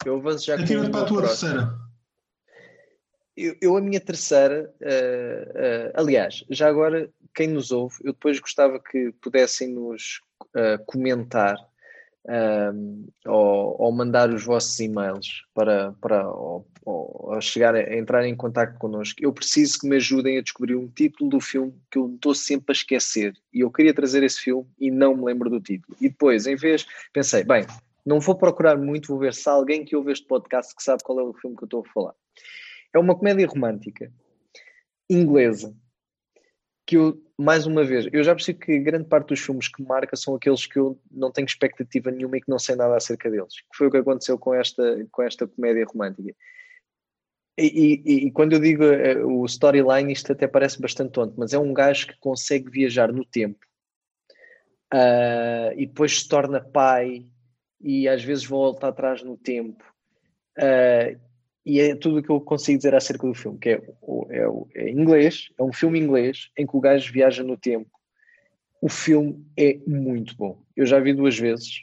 [0.06, 1.88] Eu avanço já com para a tua terceira.
[3.36, 7.08] Eu, eu, a minha terceira, uh, uh, aliás, já agora,
[7.38, 10.22] quem nos ouve, eu depois gostava que pudessem nos
[10.56, 11.56] uh, comentar
[13.26, 18.36] ou, ou, mandar os vossos e-mails para, para ou, ou chegar a, a entrar em
[18.36, 19.18] contato connosco.
[19.22, 22.66] Eu preciso que me ajudem a descobrir um título do filme que eu estou sempre
[22.70, 23.34] a esquecer.
[23.54, 25.96] E eu queria trazer esse filme e não me lembro do título.
[26.02, 27.66] E depois, em vez, pensei, bem,
[28.06, 31.04] não vou procurar muito, vou ver se há alguém que ouve este podcast que sabe
[31.04, 32.14] qual é o filme que eu estou a falar.
[32.94, 34.12] É uma comédia romântica
[35.10, 35.74] inglesa
[36.88, 40.16] que eu, mais uma vez, eu já percebi que grande parte dos filmes que marca
[40.16, 43.56] são aqueles que eu não tenho expectativa nenhuma e que não sei nada acerca deles.
[43.70, 46.34] Que foi o que aconteceu com esta, com esta comédia romântica.
[47.60, 51.54] E, e, e quando eu digo uh, o storyline, isto até parece bastante tonto, mas
[51.54, 53.60] é um gajo que consegue viajar no tempo
[54.94, 57.26] uh, e depois se torna pai
[57.82, 59.84] e às vezes volta atrás no tempo.
[60.58, 61.20] Uh,
[61.68, 63.82] e é tudo o que eu consigo dizer acerca do filme, que é,
[64.30, 67.92] é, é inglês, é um filme inglês em que o gajo viaja no tempo.
[68.82, 70.64] O filme é muito bom.
[70.78, 71.82] Eu já vi duas vezes.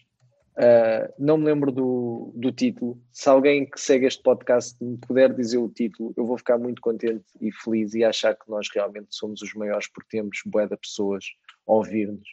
[0.56, 2.98] Uh, não me lembro do, do título.
[3.12, 6.80] Se alguém que segue este podcast me puder dizer o título, eu vou ficar muito
[6.80, 10.78] contente e feliz e achar que nós realmente somos os maiores porque temos bué de
[10.78, 11.26] pessoas
[11.68, 12.26] a ouvir-nos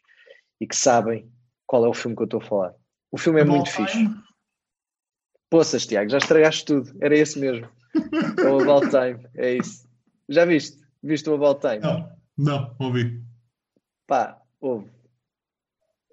[0.62, 1.30] e que sabem
[1.68, 2.76] qual é o filme que eu estou a falar.
[3.12, 4.08] O filme é muito fixe.
[5.52, 6.96] Poças, Tiago, já estragaste tudo.
[7.02, 7.70] Era esse mesmo.
[8.40, 9.86] É o About Time, é isso.
[10.30, 10.80] Já viste?
[11.04, 11.82] Viste o About Time?
[11.82, 13.22] Não, não, ouvi.
[14.08, 14.90] Pá, houve.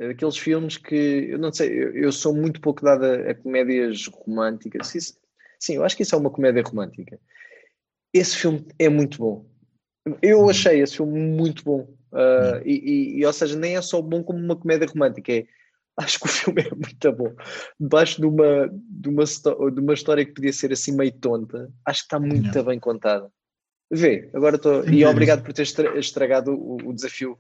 [0.00, 4.06] É daqueles filmes que, eu não sei, eu, eu sou muito pouco dado a, comédias
[4.08, 4.88] românticas.
[4.88, 4.98] Sim,
[5.60, 7.20] sim, eu acho que isso é uma comédia romântica.
[8.12, 9.46] Esse filme é muito bom.
[10.20, 10.50] Eu uhum.
[10.50, 11.82] achei esse filme muito bom.
[12.10, 15.46] Uh, e, e, e, ou seja, nem é só bom como uma comédia romântica, é
[15.98, 17.34] acho que o filme é muito bom.
[17.78, 22.00] Debaixo de uma, de uma, de uma história que podia ser assim meio tonta, acho
[22.00, 22.64] que está muito Não.
[22.64, 23.30] bem contada.
[23.90, 24.86] Vê, agora estou.
[24.86, 27.38] E obrigado por ter estragado o, o desafio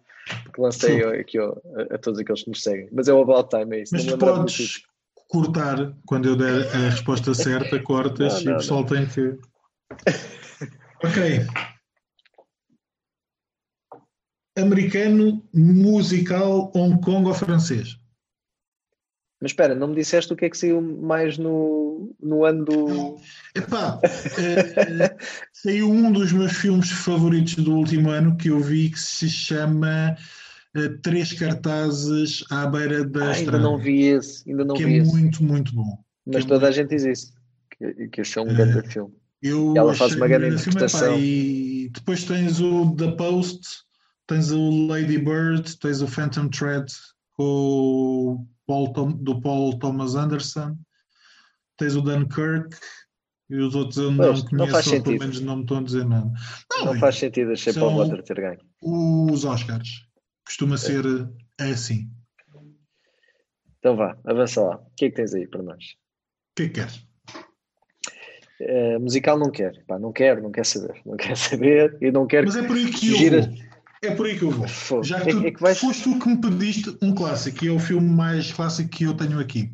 [0.52, 2.88] que lancei aqui ó, a, a, todos aqueles que nos seguem.
[2.90, 3.94] Mas é o About Time, é isso.
[3.94, 4.82] Mas tu podes
[5.28, 8.88] cortar quando eu der a resposta certa, cortas não, não, e o pessoal não.
[8.88, 9.38] tem que.
[11.04, 11.46] ok.
[14.56, 17.96] Americano, musical, Hong Kong ou francês?
[19.40, 23.16] Mas espera, não me disseste o que é que saiu mais no, no ano do.
[23.54, 25.16] Epá, é,
[25.52, 30.16] saiu um dos meus filmes favoritos do último ano que eu vi que se chama
[30.74, 33.58] é, Três Cartazes à Beira da ah, Estrada.
[33.58, 35.12] Ainda não vi esse, ainda não que vi é esse.
[35.12, 35.98] muito, muito bom.
[36.26, 36.66] Mas toda muito...
[36.66, 37.32] a gente diz isso,
[37.70, 39.14] que, que achou um grande filme.
[39.40, 41.12] Eu e ela faz uma grande interpretação.
[41.12, 43.60] Filme, e depois tens o The Post,
[44.26, 46.92] tens o Lady Bird, tens o Phantom Thread
[47.34, 50.76] com Paul Tom, do Paul Thomas Anderson,
[51.78, 52.76] tens o Dunkirk
[53.48, 55.82] e os outros eu não pois, conheço, não ou pelo menos não me estão a
[55.82, 56.30] dizer nada.
[56.70, 58.60] Não, não faz sentido, achei Paul Water ter ganho.
[58.82, 60.06] Os Oscars.
[60.44, 60.78] Costuma é.
[60.78, 61.04] ser
[61.58, 62.10] assim.
[63.78, 64.76] Então vá, avança lá.
[64.76, 65.82] O que é que tens aí para nós?
[65.82, 67.08] O que é que queres?
[68.60, 72.26] Uh, musical não quer, Pá, não quero, não quer saber, não quer saber e não
[72.26, 73.38] quero Mas é por aí que gira...
[73.38, 73.67] eu
[74.02, 75.02] é por aí que eu vou.
[75.02, 75.78] Já que, é tu, é que vais...
[75.78, 79.14] foste tu que me pediste um clássico, e é o filme mais clássico que eu
[79.14, 79.72] tenho aqui.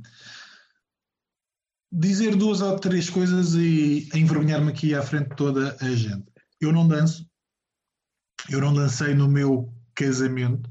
[1.93, 6.25] Dizer duas ou três coisas e envergonhar-me aqui à frente de toda a gente.
[6.61, 7.29] Eu não danço,
[8.51, 10.69] eu não dancei no meu casamento,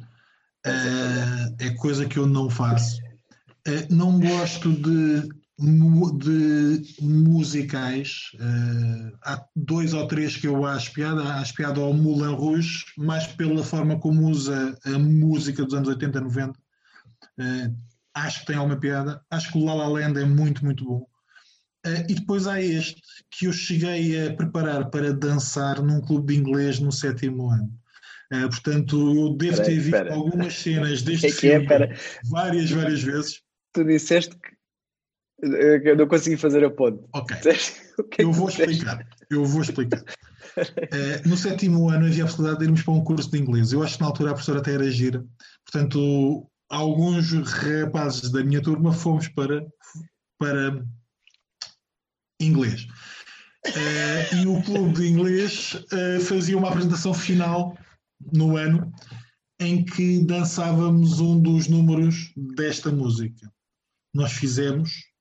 [0.66, 3.02] uh, é coisa que eu não faço.
[3.68, 5.30] Uh, não gosto de
[6.17, 8.32] de musicais.
[8.36, 11.23] Uh, há dois ou três que eu acho piada.
[11.36, 16.21] Acho piada ao Moulin Rouge, mais pela forma como usa a música dos anos 80,
[16.21, 16.52] 90.
[16.52, 17.76] Uh,
[18.13, 19.21] acho que tem alguma piada.
[19.30, 21.08] Acho que o La La Land é muito, muito bom.
[21.86, 26.39] Uh, e depois há este que eu cheguei a preparar para dançar num clube de
[26.39, 27.71] inglês no sétimo ano.
[28.34, 31.97] Uh, portanto, eu devo ter visto algumas cenas deste é, é filme é?
[32.30, 33.41] várias, várias vezes.
[33.73, 34.53] Tu disseste que
[35.41, 37.04] eu não consegui fazer a ponte.
[37.13, 37.38] Ok.
[38.19, 39.06] eu vou explicar.
[39.30, 40.04] Eu vou explicar.
[40.58, 43.74] Uh, no sétimo ano havia a possibilidade de irmos para um curso de inglês.
[43.74, 45.26] Eu acho que na altura a professora até era gira.
[45.65, 49.65] Portanto, alguns rapazes da minha turma fomos para,
[50.38, 50.84] para
[52.39, 52.88] inglês.
[53.65, 57.78] Uh, e o clube de inglês uh, fazia uma apresentação final
[58.34, 58.91] no ano
[59.60, 63.52] em que dançávamos um dos números desta música.
[64.13, 65.12] Nós fizemos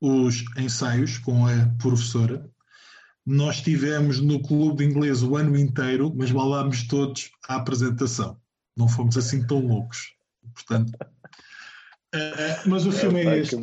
[0.00, 2.48] os ensaios com a professora.
[3.24, 8.38] Nós tivemos no clube de inglês o ano inteiro, mas balámos todos à apresentação.
[8.76, 10.14] Não fomos assim tão loucos.
[10.54, 10.92] Portanto,
[12.14, 13.56] uh, mas o filme é, é este.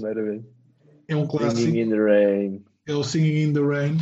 [1.08, 1.62] É um clássico.
[1.62, 2.66] Singing in the Rain.
[2.88, 3.98] É o Singing in the Rain.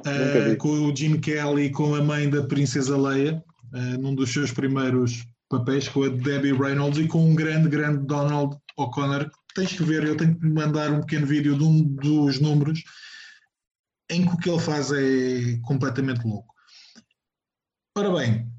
[0.00, 4.52] Uh, com o Gene Kelly com a mãe da Princesa Leia, uh, num dos seus
[4.52, 9.30] primeiros papéis, com a Debbie Reynolds e com um grande, grande Donald O'Connor.
[9.54, 12.82] Tens que ver, eu tenho que mandar um pequeno vídeo de um dos números
[14.10, 16.54] em que o que ele faz é completamente louco.
[17.96, 18.52] Ora bem,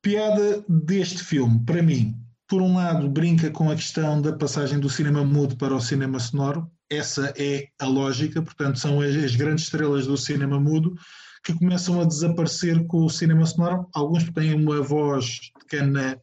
[0.00, 4.88] piada deste filme, para mim, por um lado, brinca com a questão da passagem do
[4.88, 9.64] cinema mudo para o cinema sonoro, essa é a lógica, portanto, são as, as, grandes
[9.64, 10.94] estrelas do cinema mudo
[11.42, 16.20] que começam a desaparecer com o cinema sonoro, alguns têm uma voz de cana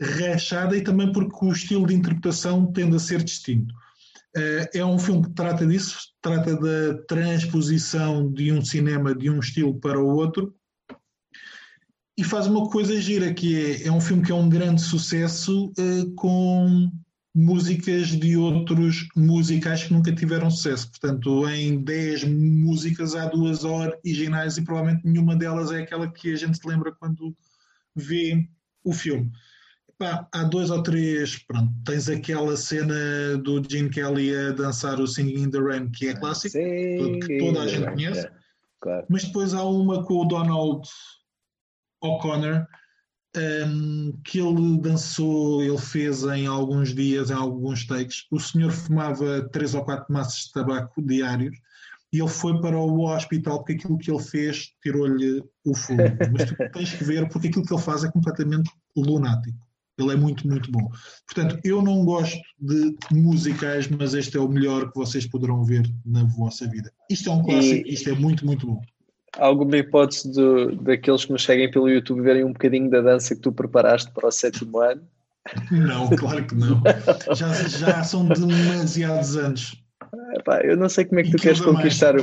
[0.00, 3.74] rachada e também porque o estilo de interpretação tende a ser distinto.
[4.36, 9.40] Eh, é um filme que trata disso, trata da transposição de um cinema de um
[9.40, 10.54] estilo para o outro
[12.18, 15.72] e faz uma coisa gira que é, é um filme que é um grande sucesso
[15.78, 16.90] uh, com
[17.34, 20.90] músicas de outros musicais que nunca tiveram sucesso.
[20.90, 26.36] Portanto, em 10 músicas há duas originais e provavelmente nenhuma delas é aquela que a
[26.36, 27.36] gente se lembra quando
[27.94, 28.48] vê
[28.82, 29.30] o filme.
[29.98, 35.06] Pá, há dois ou três, pronto, tens aquela cena do Gene Kelly a dançar o
[35.06, 38.26] Singing in the Rain, que é clássico, que toda a gente conhece.
[38.26, 38.32] É,
[38.78, 39.06] claro.
[39.08, 40.86] Mas depois há uma com o Donald
[42.02, 42.66] O'Connor,
[43.36, 48.26] um, que ele dançou, ele fez em alguns dias, em alguns takes.
[48.30, 51.56] O senhor fumava três ou quatro maços de tabaco diários
[52.12, 56.02] e ele foi para o hospital porque aquilo que ele fez tirou-lhe o fumo.
[56.32, 59.65] Mas tu tens que ver porque aquilo que ele faz é completamente lunático.
[59.98, 60.90] Ele é muito, muito bom.
[61.26, 65.90] Portanto, eu não gosto de musicais, mas este é o melhor que vocês poderão ver
[66.04, 66.92] na vossa vida.
[67.10, 67.92] Isto é um clássico, e...
[67.92, 68.82] isto é muito, muito bom
[69.38, 73.40] alguma hipótese de, daqueles que nos seguem pelo YouTube verem um bocadinho da dança que
[73.40, 75.02] tu preparaste para o sétimo ano?
[75.70, 76.82] Não, claro que não.
[77.34, 79.82] Já, já são demasiados anos.
[80.34, 82.14] Epá, eu não sei como é que e tu queres conquistar.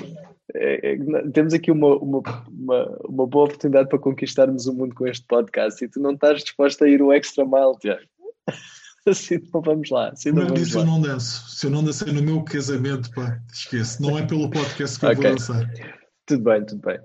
[0.55, 0.97] É, é,
[1.31, 5.83] temos aqui uma, uma, uma, uma, boa oportunidade para conquistarmos o mundo com este podcast
[5.83, 8.01] e tu não estás disposto a ir o extra mile, Tiago.
[9.05, 10.09] Assim não vamos lá.
[10.09, 10.81] Assim não Como eu disse, lá.
[10.81, 11.49] eu não danço.
[11.49, 14.01] Se eu não dancei no meu casamento, pá, esquece.
[14.01, 15.23] Não é pelo podcast que eu okay.
[15.23, 15.73] vou dançar.
[16.25, 16.99] Tudo bem, tudo bem.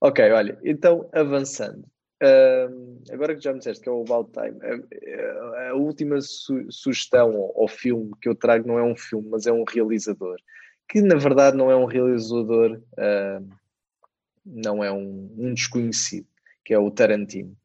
[0.00, 1.84] Ok, olha, então avançando.
[2.22, 6.64] Uh, agora que já me disseste que é o About Time, a, a última su
[6.70, 10.36] sugestão ao, filme que eu trago não é um filme, mas é um realizador.
[10.88, 13.48] Que na verdade não é um realizador, uh,
[14.44, 16.26] não é um, um, desconhecido,
[16.64, 17.56] que é o Tarantino.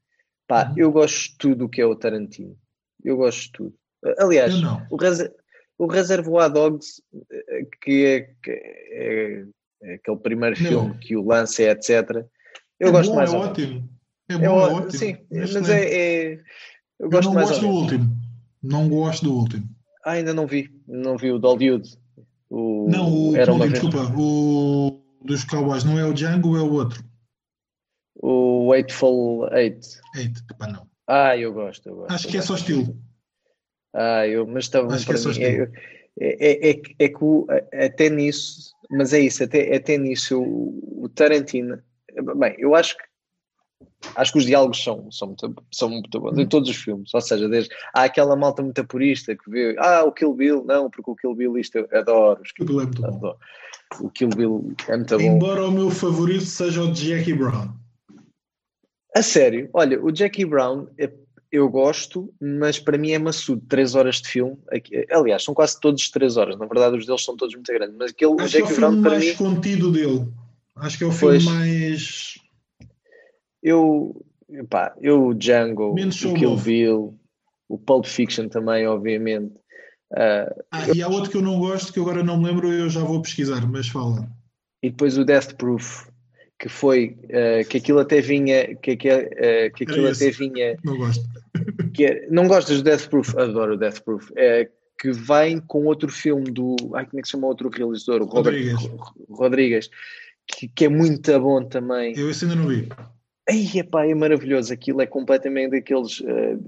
[0.48, 0.74] Pá, uhum.
[0.78, 2.58] eu gosto de tudo o que é o Tarantino.
[3.04, 3.76] Eu gosto de tudo.
[4.18, 4.54] Aliás,
[4.90, 5.30] o, Res
[5.78, 7.02] o Reservoir Dogs,
[7.32, 9.46] eh, que é, que é
[9.82, 12.26] é aquele primeiro filme que o lança, etc.
[12.80, 13.34] Eu é gosto bom, mais.
[13.34, 13.90] É ótimo.
[14.30, 14.92] É, bom, é, ótimo.
[14.92, 16.40] Sim, mas, mas é, é,
[17.00, 18.18] Eu gosto eu não mais gosto do último.
[18.62, 19.70] Não gosto do último.
[20.04, 20.70] Ah, ainda não vi.
[20.88, 21.98] Não vi o Dollywood.
[22.50, 22.88] O...
[22.90, 27.04] Não, o, Era uma desculpa, o dos Cowboys não é o Django, é o outro.
[28.16, 29.88] O Waitful Eight.
[30.16, 30.88] Eight, pá, não.
[31.08, 32.14] Ah, eu gosto, eu gosto.
[32.14, 32.98] Acho que é só estilo.
[33.94, 35.72] Ah, eu, mas estava Acho que é mim.
[36.22, 41.04] É, é, é, é, que o, até nisso mas é isso, até, até nisso o,
[41.04, 41.82] o Tarantino,
[42.38, 43.04] bem, eu acho que
[44.16, 47.22] acho que os diálogos são, são, muito, são muito bons em todos os filmes, ou
[47.22, 51.12] seja, desde, há aquela malta muito purista que vê, ah, o Kill Bill, não, porque
[51.12, 53.20] o Kill Bill isto eu adoro, o Kill Bill é muito adoro.
[53.20, 53.38] bom.
[54.02, 55.36] O Kill Bill é muito Embora bom.
[55.36, 57.74] Embora o meu favorito seja o Jackie Brown.
[59.16, 61.12] A sério, olha, o Jackie Brown é
[61.52, 63.64] eu gosto, mas para mim é maçudo.
[63.68, 64.56] Três horas de filme.
[65.10, 66.58] Aliás, são quase todos três horas.
[66.58, 67.96] Na verdade, os deles são todos muito grandes.
[67.98, 70.28] Mas aquele Acho Jackie que é o filme mais mim, contido dele.
[70.76, 72.36] Acho que é o filme mais.
[73.62, 74.26] Eu,
[74.70, 77.20] pá, eu Django, Menos o Kill Bill,
[77.68, 79.54] o Pulp Fiction também, obviamente.
[80.12, 80.96] Uh, ah, eu...
[80.96, 83.22] e há outro que eu não gosto, que agora não me lembro, eu já vou
[83.22, 84.28] pesquisar, mas fala.
[84.82, 86.08] E depois o Death Proof,
[86.58, 90.98] que foi uh, que aquilo até vinha que, que, uh, que aquilo até vinha não
[90.98, 91.24] gosto.
[91.94, 93.38] que é, não gostas do Death Proof?
[93.38, 94.32] Adoro o Death Proof.
[94.36, 98.28] É, que vem com outro filme do ai, como é que se chama outro realizador?
[98.28, 98.90] Rodrigues,
[99.30, 99.90] Rodrigues
[100.46, 102.18] que, que, é muito bom também.
[102.18, 102.90] Eu esse ainda não vi
[103.50, 106.60] Ai, epá, é maravilhoso aquilo é completamente daqueles uh,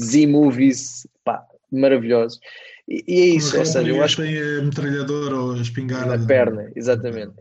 [0.00, 2.40] Z-movies pá, maravilhosos
[2.88, 4.22] E, e é isso, ou seja, eu acho que.
[4.22, 6.16] tem a metralhadora ou a espingarda.
[6.16, 7.34] Na perna, exatamente.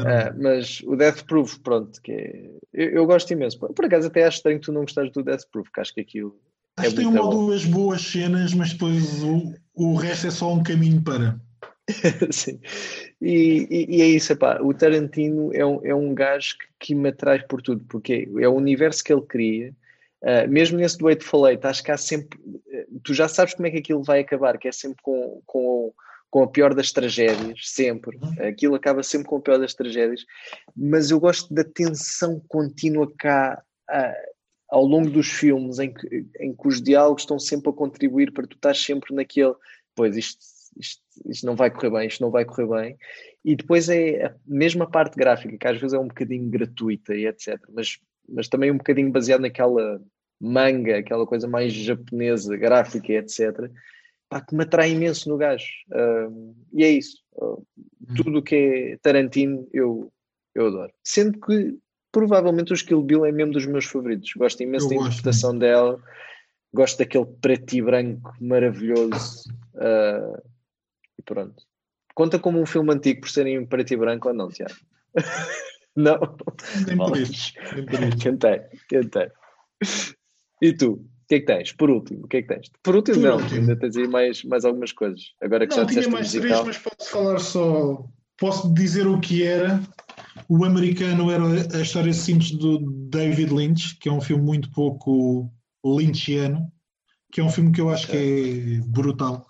[0.00, 3.58] Ah, mas o Death Proof, pronto, que é, eu, eu, gosto imenso.
[3.58, 6.00] Por acaso até acho estranho que tu não gostares do Death Proof, que acho que
[6.00, 6.36] aquilo.
[6.78, 10.26] É acho é que tem uma ou duas boas cenas, mas depois o, o resto
[10.26, 11.40] é só um caminho para.
[12.30, 12.60] Sim.
[13.20, 17.08] E, e, é isso, epá, o Tarantino é um, é um gajo que, que me
[17.08, 19.74] atrai por tudo, porque é o universo que ele cria.
[20.22, 22.38] Uh, mesmo nesse do falei, acho que há sempre.
[23.02, 25.92] Tu já sabes como é que aquilo vai acabar, que é sempre com, com,
[26.30, 28.18] com a pior das tragédias, sempre.
[28.40, 30.24] Aquilo acaba sempre com a pior das tragédias,
[30.76, 33.62] mas eu gosto da tensão contínua cá.
[33.90, 34.38] Uh,
[34.70, 38.46] ao longo dos filmes em que, em que os diálogos estão sempre a contribuir para
[38.46, 39.54] tu estar sempre naquele,
[39.94, 40.44] pois isto
[40.76, 42.96] isto, isto, não vai correr bem, isto não vai correr bem.
[43.44, 47.26] E depois é a mesma parte gráfica, que às vezes é um bocadinho gratuita e
[47.26, 47.58] etc.
[47.72, 47.98] Mas,
[48.28, 50.00] mas também um bocadinho baseado naquela
[50.40, 53.70] manga, aquela coisa mais japonesa, gráfica e etc.
[54.28, 55.66] Pá, que me atrai imenso no gajo.
[55.90, 57.18] Uh, e é isso.
[57.34, 57.64] Uh,
[58.16, 60.12] tudo o que é Tarantino eu,
[60.54, 60.92] eu adoro.
[61.02, 61.78] Sendo que
[62.12, 64.32] provavelmente o Skill Bill é mesmo dos meus favoritos.
[64.34, 65.60] Gosto imenso eu da interpretação gosto.
[65.60, 66.02] dela.
[66.72, 69.48] Gosto daquele preto e branco maravilhoso.
[69.74, 70.42] Uh,
[71.18, 71.62] e pronto.
[72.14, 74.74] Conta como um filme antigo por serem preto e branco ou não, Tiago?
[75.96, 76.18] não?
[76.86, 77.52] Nem por isso.
[78.20, 79.28] Tentei, tentei.
[80.60, 80.92] E tu?
[80.92, 81.72] O que é que tens?
[81.72, 82.70] Por último, o que é que tens?
[82.82, 83.60] Por último, por não, último.
[83.60, 85.34] ainda tens aí mais, mais algumas coisas.
[85.42, 86.62] Agora que não, já tinha mais musical.
[86.62, 88.04] três, mas posso falar só.
[88.38, 89.80] Posso dizer o que era.
[90.48, 91.44] O americano era
[91.76, 92.78] a história simples do
[93.10, 95.52] David Lynch, que é um filme muito pouco
[95.84, 96.72] lynchiano,
[97.30, 99.46] que é um filme que eu acho que é brutal.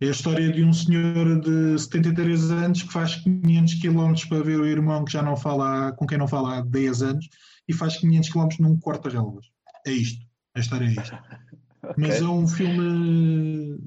[0.00, 4.58] É a história de um senhor de 73 anos que faz 500 km para ver
[4.58, 7.28] o irmão que já não fala, com quem não fala há 10 anos
[7.68, 9.46] e faz 500 km num corta-relvas.
[9.86, 10.24] É isto.
[10.54, 11.14] A história é isto.
[11.84, 11.94] okay.
[11.98, 13.78] Mas é um filme.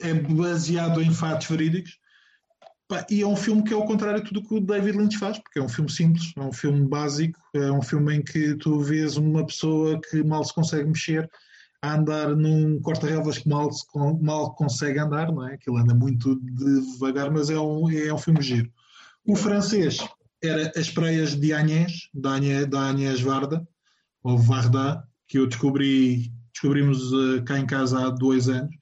[0.00, 1.98] É baseado em fatos verídicos.
[3.10, 5.18] E é um filme que é ao contrário de tudo o que o David Lynch
[5.18, 8.54] faz, porque é um filme simples, é um filme básico, é um filme em que
[8.54, 11.28] tu vês uma pessoa que mal se consegue mexer
[11.82, 13.70] a andar num corta-relvas que mal,
[14.20, 15.54] mal consegue andar, não é?
[15.54, 18.70] Aquilo anda muito devagar, mas é um, é um filme giro.
[19.26, 19.98] O francês
[20.42, 23.66] era As Praias de Agnès, da Agnès Varda,
[24.22, 28.74] ou Varda, que eu descobri, descobrimos uh, cá em casa há dois anos.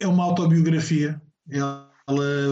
[0.00, 1.20] É uma autobiografia.
[1.48, 1.90] Ela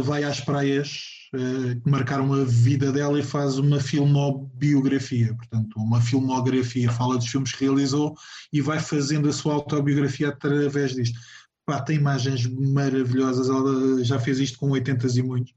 [0.03, 5.99] vai às praias eh, que marcaram a vida dela e faz uma filmobiografia, portanto, uma
[5.99, 8.15] filmografia, fala dos filmes que realizou
[8.53, 11.19] e vai fazendo a sua autobiografia através disto.
[11.65, 15.55] Pá, tem imagens maravilhosas, ela já fez isto com 80 e muitos.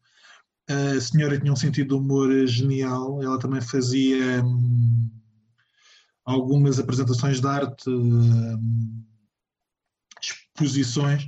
[0.69, 5.09] A senhora tinha um sentido de humor genial, ela também fazia hum,
[6.23, 9.03] algumas apresentações de arte, hum,
[10.21, 11.27] exposições.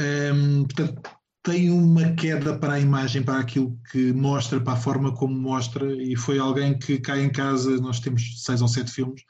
[0.00, 1.10] Hum, portanto,
[1.42, 5.92] tem uma queda para a imagem, para aquilo que mostra, para a forma como mostra,
[6.00, 9.22] e foi alguém que cá em casa, nós temos seis ou sete filmes,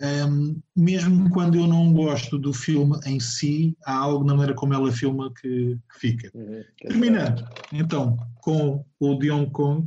[0.00, 4.72] um, mesmo quando eu não gosto do filme em si, há algo na maneira como
[4.72, 6.30] ela filma que, que fica.
[6.34, 9.84] Uhum, que Terminando, então, com o de Hong Kong,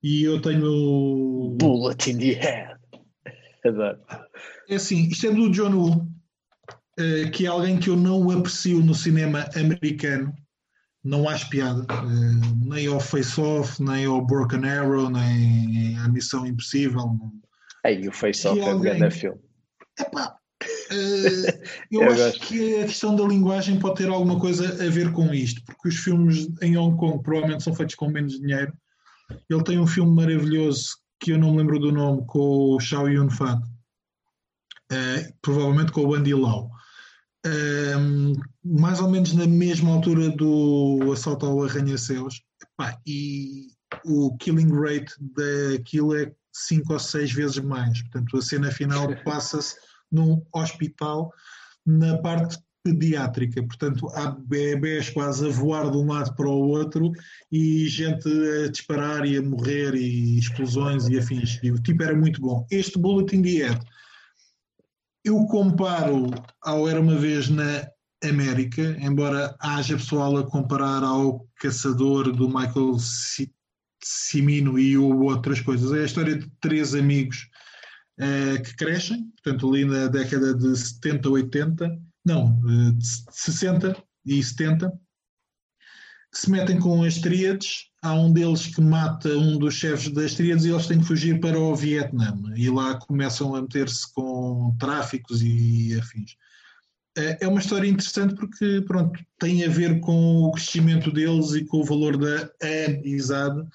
[0.00, 1.56] e eu tenho.
[1.58, 2.74] Bullet in the head.
[3.66, 3.98] Adoro.
[4.68, 6.08] É assim, isto é do John Woo,
[6.98, 10.32] eh, que é alguém que eu não aprecio no cinema americano
[11.04, 16.46] não há piada, uh, nem ao Face Off, nem ao Broken Arrow, nem à Missão
[16.46, 17.18] Impossível.
[17.84, 18.92] Aí o Face Off é alguém...
[18.92, 19.40] um grande filme.
[20.00, 20.34] Epá,
[20.64, 20.64] uh,
[21.92, 22.40] eu, eu, acho gosto.
[22.40, 25.96] que a questão da linguagem pode ter alguma coisa a ver com isto, porque os
[25.96, 28.72] filmes em Hong Kong provavelmente são feitos com menos dinheiro.
[29.48, 33.08] Ele tem um filme maravilhoso que eu não me lembro do nome, com o Xiao
[33.08, 33.60] Yun Fan,
[34.90, 36.73] uh, provavelmente com o Andy Lau
[37.46, 38.32] um,
[38.64, 42.42] mais ou menos na mesma altura do assalto ao arranha-céus,
[43.06, 43.68] e
[44.04, 48.00] o killing rate daquilo é 5 ou 6 vezes mais.
[48.02, 49.76] Portanto, a cena final passa-se
[50.10, 51.32] num hospital
[51.86, 57.12] na parte pediátrica, portanto há bebés quase a voar de um lado para o outro
[57.50, 61.58] e gente a disparar e a morrer e explosões e afins.
[61.62, 62.66] E o tipo era muito bom.
[62.70, 63.80] Este Bulletin the Head
[65.24, 67.88] eu comparo ao Era Uma Vez na
[68.22, 72.96] América, embora haja pessoal a comparar ao Caçador do Michael
[74.02, 75.92] Cimino e outras coisas.
[75.92, 77.48] É a história de três amigos
[78.20, 83.96] uh, que crescem, portanto, ali na década de 70, 80, não, uh, de 60
[84.26, 84.92] e 70,
[86.38, 90.66] se metem com as tríades há um deles que mata um dos chefes das tríades
[90.66, 92.36] e eles têm que fugir para o Vietnã.
[92.54, 96.36] E lá começam a meter-se com tráficos e afins.
[97.16, 101.78] é uma história interessante porque pronto, tem a ver com o crescimento deles e com
[101.78, 102.50] o valor da
[102.86, 103.66] amizade.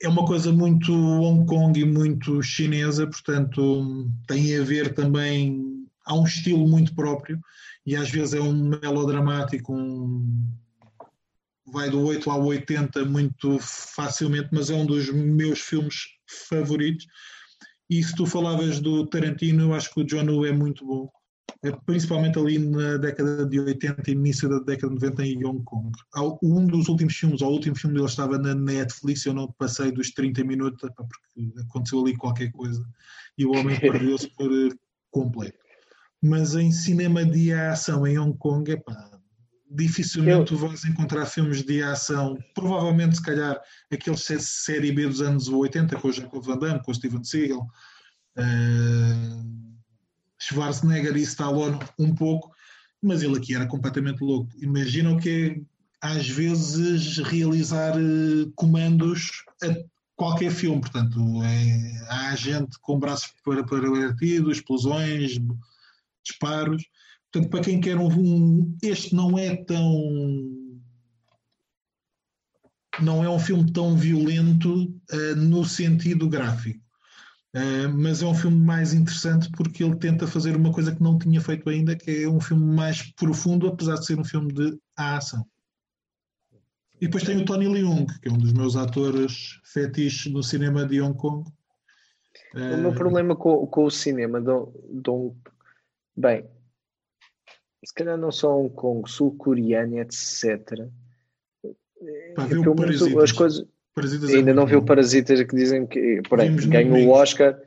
[0.00, 6.14] É uma coisa muito Hong Kong e muito chinesa, portanto tem a ver também, há
[6.14, 7.40] um estilo muito próprio
[7.84, 10.48] e às vezes é um melodramático, um,
[11.72, 16.06] vai do 8 ao 80 muito facilmente, mas é um dos meus filmes
[16.48, 17.06] favoritos.
[17.90, 21.08] E se tu falavas do Tarantino, eu acho que o John Woo é muito bom.
[21.64, 25.64] É, principalmente ali na década de 80 e início da década de 90 em Hong
[25.64, 25.90] Kong.
[26.40, 29.90] Um dos últimos filmes, ou o último filme dele estava na Netflix, eu não passei
[29.90, 32.84] dos 30 minutos, porque aconteceu ali qualquer coisa
[33.36, 34.70] e o homem perdeu-se por eh,
[35.10, 35.58] completo.
[36.22, 39.07] Mas em cinema de ação em Hong Kong, epá,
[39.70, 40.58] dificilmente eu...
[40.58, 43.60] vais encontrar filmes de ação, provavelmente se calhar
[43.92, 47.66] aqueles série B dos anos 80 com o Jacob Van Damme, com o Steven Seagal,
[48.38, 49.68] uh,
[50.38, 52.52] Schwarzenegger e Stallone um pouco,
[53.02, 54.50] mas ele aqui era completamente louco.
[54.60, 59.66] Imagina o que é, às vezes, realizar uh, comandos a
[60.16, 60.80] qualquer filme.
[60.80, 65.38] Portanto, é, há gente com braços para, para partidos, explosões,
[66.24, 66.84] disparos.
[67.32, 70.56] Portanto, para quem quer um, um, Este não é tão.
[73.00, 76.82] Não é um filme tão violento uh, no sentido gráfico.
[77.54, 81.18] Uh, mas é um filme mais interessante porque ele tenta fazer uma coisa que não
[81.18, 84.78] tinha feito ainda, que é um filme mais profundo, apesar de ser um filme de
[84.96, 85.46] ação.
[87.00, 90.84] E depois tem o Tony Leung, que é um dos meus atores fetiches no cinema
[90.84, 91.48] de Hong Kong.
[92.54, 94.52] O meu problema com, com o cinema de,
[95.02, 95.32] de
[96.16, 96.44] Bem,
[97.84, 100.88] se calhar não só Hong Kong, sul-coreano, etc.
[102.34, 103.66] Pá, é as coisas
[103.98, 107.10] Parasitas é ainda é não vi o Parasitas que dizem que por aí, ganhou o
[107.10, 107.58] Oscar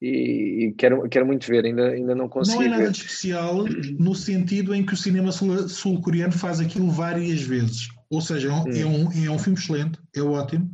[0.00, 2.92] e, e, quero, quero muito ver, ainda, ainda não consegui Não é nada ver.
[2.92, 3.64] de especial
[3.98, 7.88] no sentido em que o cinema sul-coreano faz aquilo várias vezes.
[8.08, 8.72] Ou seja, é um, hum.
[8.72, 10.70] é um, é um filme excelente, é ótimo,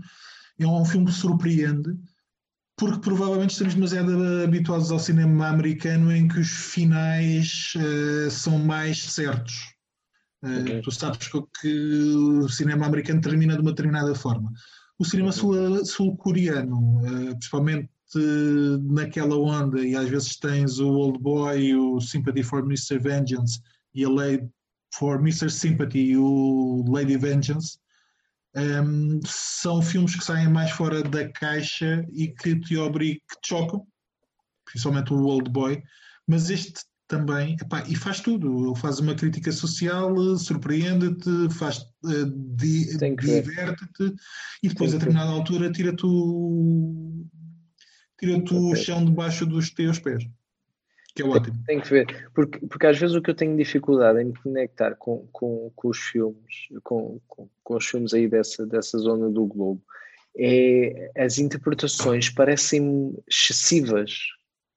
[0.58, 1.96] é um filme que surpreende,
[2.76, 9.02] porque provavelmente estamos demasiado habituados ao cinema americano em que os finais uh, são mais
[9.02, 9.74] certos.
[10.44, 11.28] Uh, Tu sabes
[11.60, 14.52] que o cinema americano termina de uma determinada forma.
[14.98, 17.90] O cinema sul-coreano, eh, principalmente
[18.84, 22.98] naquela onda, e às vezes tens o Old Boy, o Sympathy for Mr.
[22.98, 23.60] Vengeance
[23.94, 24.48] e a Lady
[24.94, 25.50] for Mr.
[25.50, 27.78] Sympathy e o Lady Vengeance,
[28.56, 33.48] um, são filmes que saem mais fora da caixa e que te obrigam, que te
[33.48, 33.86] chocam,
[34.64, 35.82] principalmente o Old Boy,
[36.26, 42.26] mas este também, epá, e faz tudo, ele faz uma crítica social, surpreende-te, faz uh,
[42.56, 44.14] di, diverte-te
[44.62, 47.24] e depois a determinada altura tira-te o,
[48.18, 50.24] tira o chão debaixo dos teus pés.
[51.16, 51.56] Que é ótimo.
[51.66, 55.26] Que ver, porque, porque às vezes o que eu tenho dificuldade em me conectar com,
[55.32, 59.82] com, com os filmes, com, com, com os filmes aí dessa, dessa zona do globo,
[60.38, 64.12] é as interpretações parecem excessivas.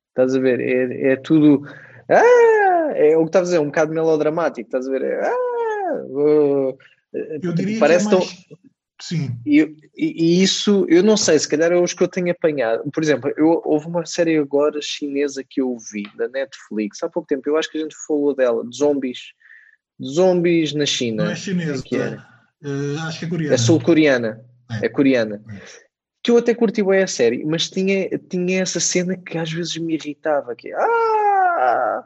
[0.09, 0.59] Estás a ver?
[0.61, 1.63] É, é tudo
[2.09, 5.03] ah, é o que estás a dizer, um bocado melodramático, estás a ver?
[5.03, 6.77] É, ah, uh,
[7.13, 8.45] eu diria parece que é mais...
[8.45, 8.59] tão...
[9.01, 9.39] Sim.
[9.45, 9.61] E,
[9.95, 12.89] e, e, isso, eu não sei, se calhar é os que eu tenho apanhado.
[12.91, 17.27] Por exemplo, eu, houve uma série agora chinesa que eu vi, da Netflix, há pouco
[17.27, 19.33] tempo, eu acho que a gente falou dela, de zombies,
[19.97, 21.25] de zombies na China.
[21.25, 22.17] Não é chinesa, que é?
[22.61, 23.53] Uh, acho que é coreana.
[23.53, 24.85] É sul-coreana, é.
[24.85, 24.89] é.
[24.89, 25.43] coreana.
[25.49, 25.89] É.
[26.21, 29.77] Que eu até curti bem a série, mas tinha, tinha essa cena que às vezes
[29.77, 32.03] me irritava, que é, ah,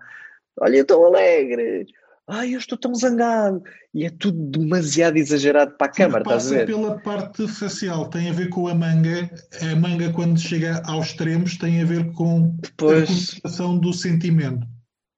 [0.59, 1.87] olha, eu estou alegre,
[2.27, 3.61] ai, eu estou tão zangado.
[3.93, 6.65] E é tudo demasiado exagerado para a câmara, estás a ver?
[6.65, 9.29] pela parte facial, tem a ver com a manga.
[9.61, 14.65] A manga, quando chega aos extremos, tem a ver com pois, a comunicação do sentimento.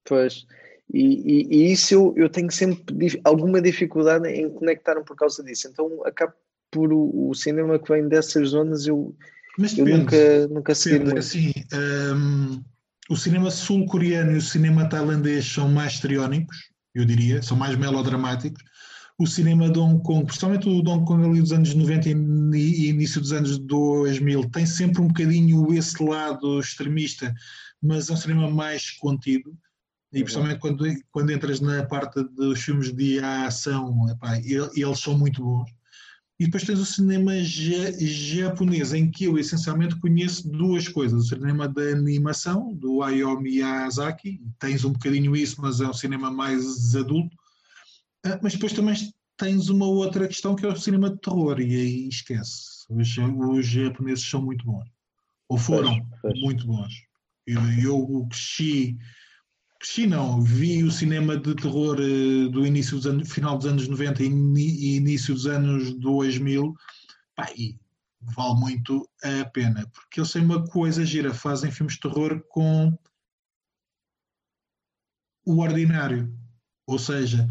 [0.04, 0.46] Pois.
[0.94, 5.68] E, e, e, isso eu, eu tenho sempre alguma dificuldade em conectar-me por causa disso.
[5.68, 6.34] Então acabo
[6.70, 9.16] por o, o cinema que vem dessas zonas eu,
[9.78, 11.20] eu nunca, nunca segui muito.
[11.20, 12.62] Assim, hum,
[13.10, 18.64] o cinema sul-coreano e o cinema tailandês são mais histriónicos, eu diria, são mais melodramáticos.
[19.18, 22.90] O cinema de Hong Kong, principalmente o de Hong Kong ali dos anos 90 e
[22.90, 27.34] início dos anos 2000, tem sempre um bocadinho esse lado extremista,
[27.82, 29.58] mas é um cinema mais contido.
[30.12, 35.44] E principalmente quando, quando entras na parte dos filmes de ação, epá, eles são muito
[35.44, 35.70] bons.
[36.38, 41.68] E depois tens o cinema japonês, em que eu essencialmente conheço duas coisas: o cinema
[41.68, 47.36] da animação, do Hayao Miyazaki, tens um bocadinho isso, mas é um cinema mais adulto.
[48.26, 48.96] Ah, mas depois também
[49.38, 52.86] tens uma outra questão que é o cinema de terror, e aí esquece.
[52.90, 54.88] Os, os japoneses são muito bons,
[55.48, 56.42] ou foram pois, pois.
[56.42, 56.94] muito bons.
[57.48, 58.98] Eu, eu cresci,
[59.86, 60.42] sim, não.
[60.42, 64.96] Vi o cinema de terror uh, do início dos anos, final dos anos 90 e,
[64.96, 66.74] início dos anos 2000.
[67.36, 67.78] Pá, e
[68.22, 72.98] vale muito a pena, porque eles têm uma coisa gira, fazem filmes de terror com
[75.46, 76.34] o ordinário.
[76.88, 77.48] Ou seja,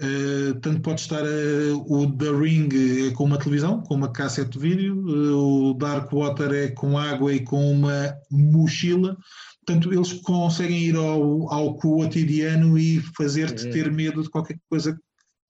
[0.00, 2.68] uh, tanto pode estar uh, o The Ring
[3.08, 6.98] é com uma televisão, com uma cassete de vídeo, uh, o Dark Water é com
[6.98, 9.16] água e com uma mochila.
[9.64, 13.72] Portanto, eles conseguem ir ao, ao cotidiano e fazer-te uhum.
[13.72, 14.98] ter medo de qualquer coisa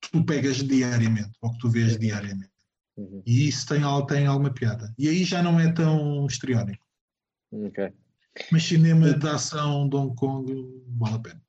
[0.03, 1.99] que tu pegas diariamente ou que tu vês uhum.
[1.99, 2.51] diariamente.
[2.97, 3.23] Uhum.
[3.25, 4.93] E isso tem, tem alguma piada.
[4.99, 6.85] E aí já não é tão histriónico.
[7.53, 7.93] Ok.
[8.53, 10.53] Mas cinema de ação de Hong Kong
[10.99, 11.43] vale a pena.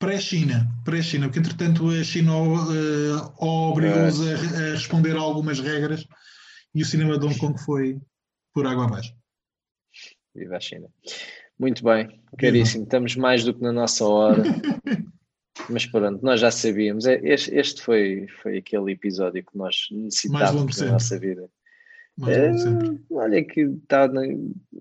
[0.00, 6.06] Pré-China, pré-China, porque entretanto a China uh, obrigou-os a, a, responder a algumas regras
[6.74, 8.00] e o cinema de Hong Kong foi
[8.54, 9.14] por água abaixo.
[10.34, 10.88] Viva a China.
[11.58, 14.42] Muito bem, caríssimo, estamos mais do que na nossa hora.
[15.68, 17.04] Mas pronto, nós já sabíamos.
[17.04, 21.46] É, este, este foi, foi aquele episódio que nós necessitávamos na nossa vida.
[22.28, 22.52] É,
[23.14, 24.08] olha que está.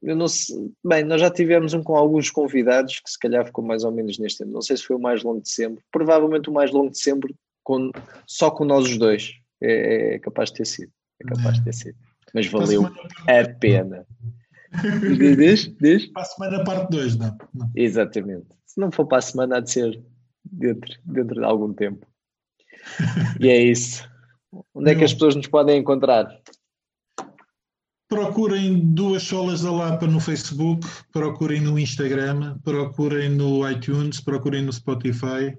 [0.02, 3.64] Eu não sei, bem, nós já tivemos um com alguns convidados que se calhar ficou
[3.64, 4.52] mais ou menos neste tempo.
[4.52, 5.84] Não sei se foi o mais longo de sempre.
[5.92, 7.92] Provavelmente o mais longo de sempre, com,
[8.26, 9.34] só com nós os dois.
[9.62, 10.92] É, é capaz de ter sido.
[11.22, 11.98] É capaz de ter sido.
[12.34, 14.06] Mas valeu a pena.
[15.38, 16.06] diz, diz?
[16.08, 17.72] Para a semana, parte 2, não, não?
[17.76, 18.48] Exatamente.
[18.66, 20.04] Se não for para a semana, há de ser
[20.44, 22.06] dentro, dentro de algum tempo.
[23.40, 24.08] E é isso.
[24.74, 26.40] Onde é que as pessoas nos podem encontrar?
[28.10, 34.74] Procurem duas solas da Lapa no Facebook, procurem no Instagram, procurem no iTunes, procurem no
[34.74, 35.55] Spotify.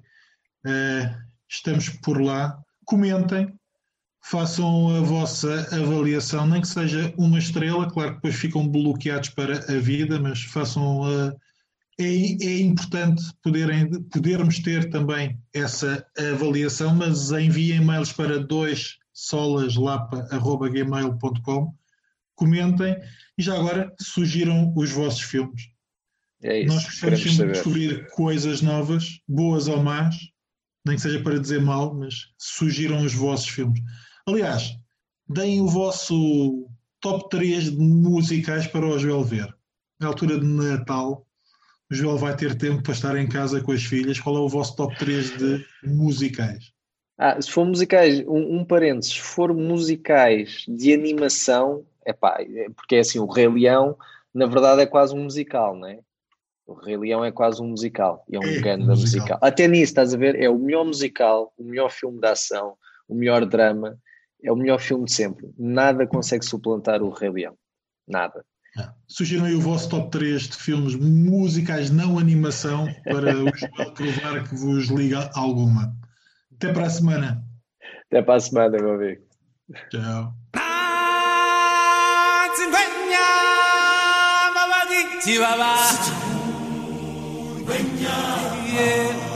[0.67, 1.15] Uh,
[1.49, 2.59] estamos por lá.
[2.85, 3.55] Comentem,
[4.25, 9.59] façam a vossa avaliação, nem que seja uma estrela, claro que depois ficam bloqueados para
[9.73, 11.33] a vida, mas façam a
[12.01, 21.80] é, é importante poderem, podermos ter também essa avaliação, mas enviem e-mails para dois solaslapa.gmail.com
[22.41, 22.97] comentem
[23.37, 25.69] e já agora sugiram os vossos filmes.
[26.43, 30.17] É isso, Nós gostamos sempre de descobrir coisas novas, boas ou más,
[30.87, 33.79] nem que seja para dizer mal, mas sugiram os vossos filmes.
[34.27, 34.75] Aliás,
[35.29, 36.67] deem o vosso
[36.99, 39.55] top 3 de musicais para o Joel ver.
[40.01, 41.27] Na altura de Natal,
[41.91, 44.19] o Joel vai ter tempo para estar em casa com as filhas.
[44.19, 46.73] Qual é o vosso top 3 de musicais?
[47.19, 52.39] Ah, se for musicais, um, um parênteses, se for musicais de animação, é pá,
[52.77, 53.97] porque é assim, o Rei Leão,
[54.35, 55.99] na verdade, é quase um musical, não é?
[56.67, 59.21] O Rei Leão é quase um musical, e é um é, grande musical.
[59.21, 59.39] musical.
[59.43, 60.41] Até nisso, estás a ver?
[60.41, 62.77] É o melhor musical, o melhor filme de ação,
[63.09, 63.99] o melhor drama,
[64.43, 65.53] é o melhor filme de sempre.
[65.59, 67.57] Nada consegue suplantar o Rei Leão.
[68.07, 68.45] Nada.
[68.79, 68.89] É.
[69.09, 74.49] Sugiram aí o vosso top 3 de filmes musicais não animação para o Joel provar
[74.49, 75.93] que vos liga alguma.
[76.55, 77.45] Até para a semana.
[78.07, 79.23] Até para a semana, meu amigo.
[79.91, 80.35] Tchau.
[88.73, 89.30] Yeah.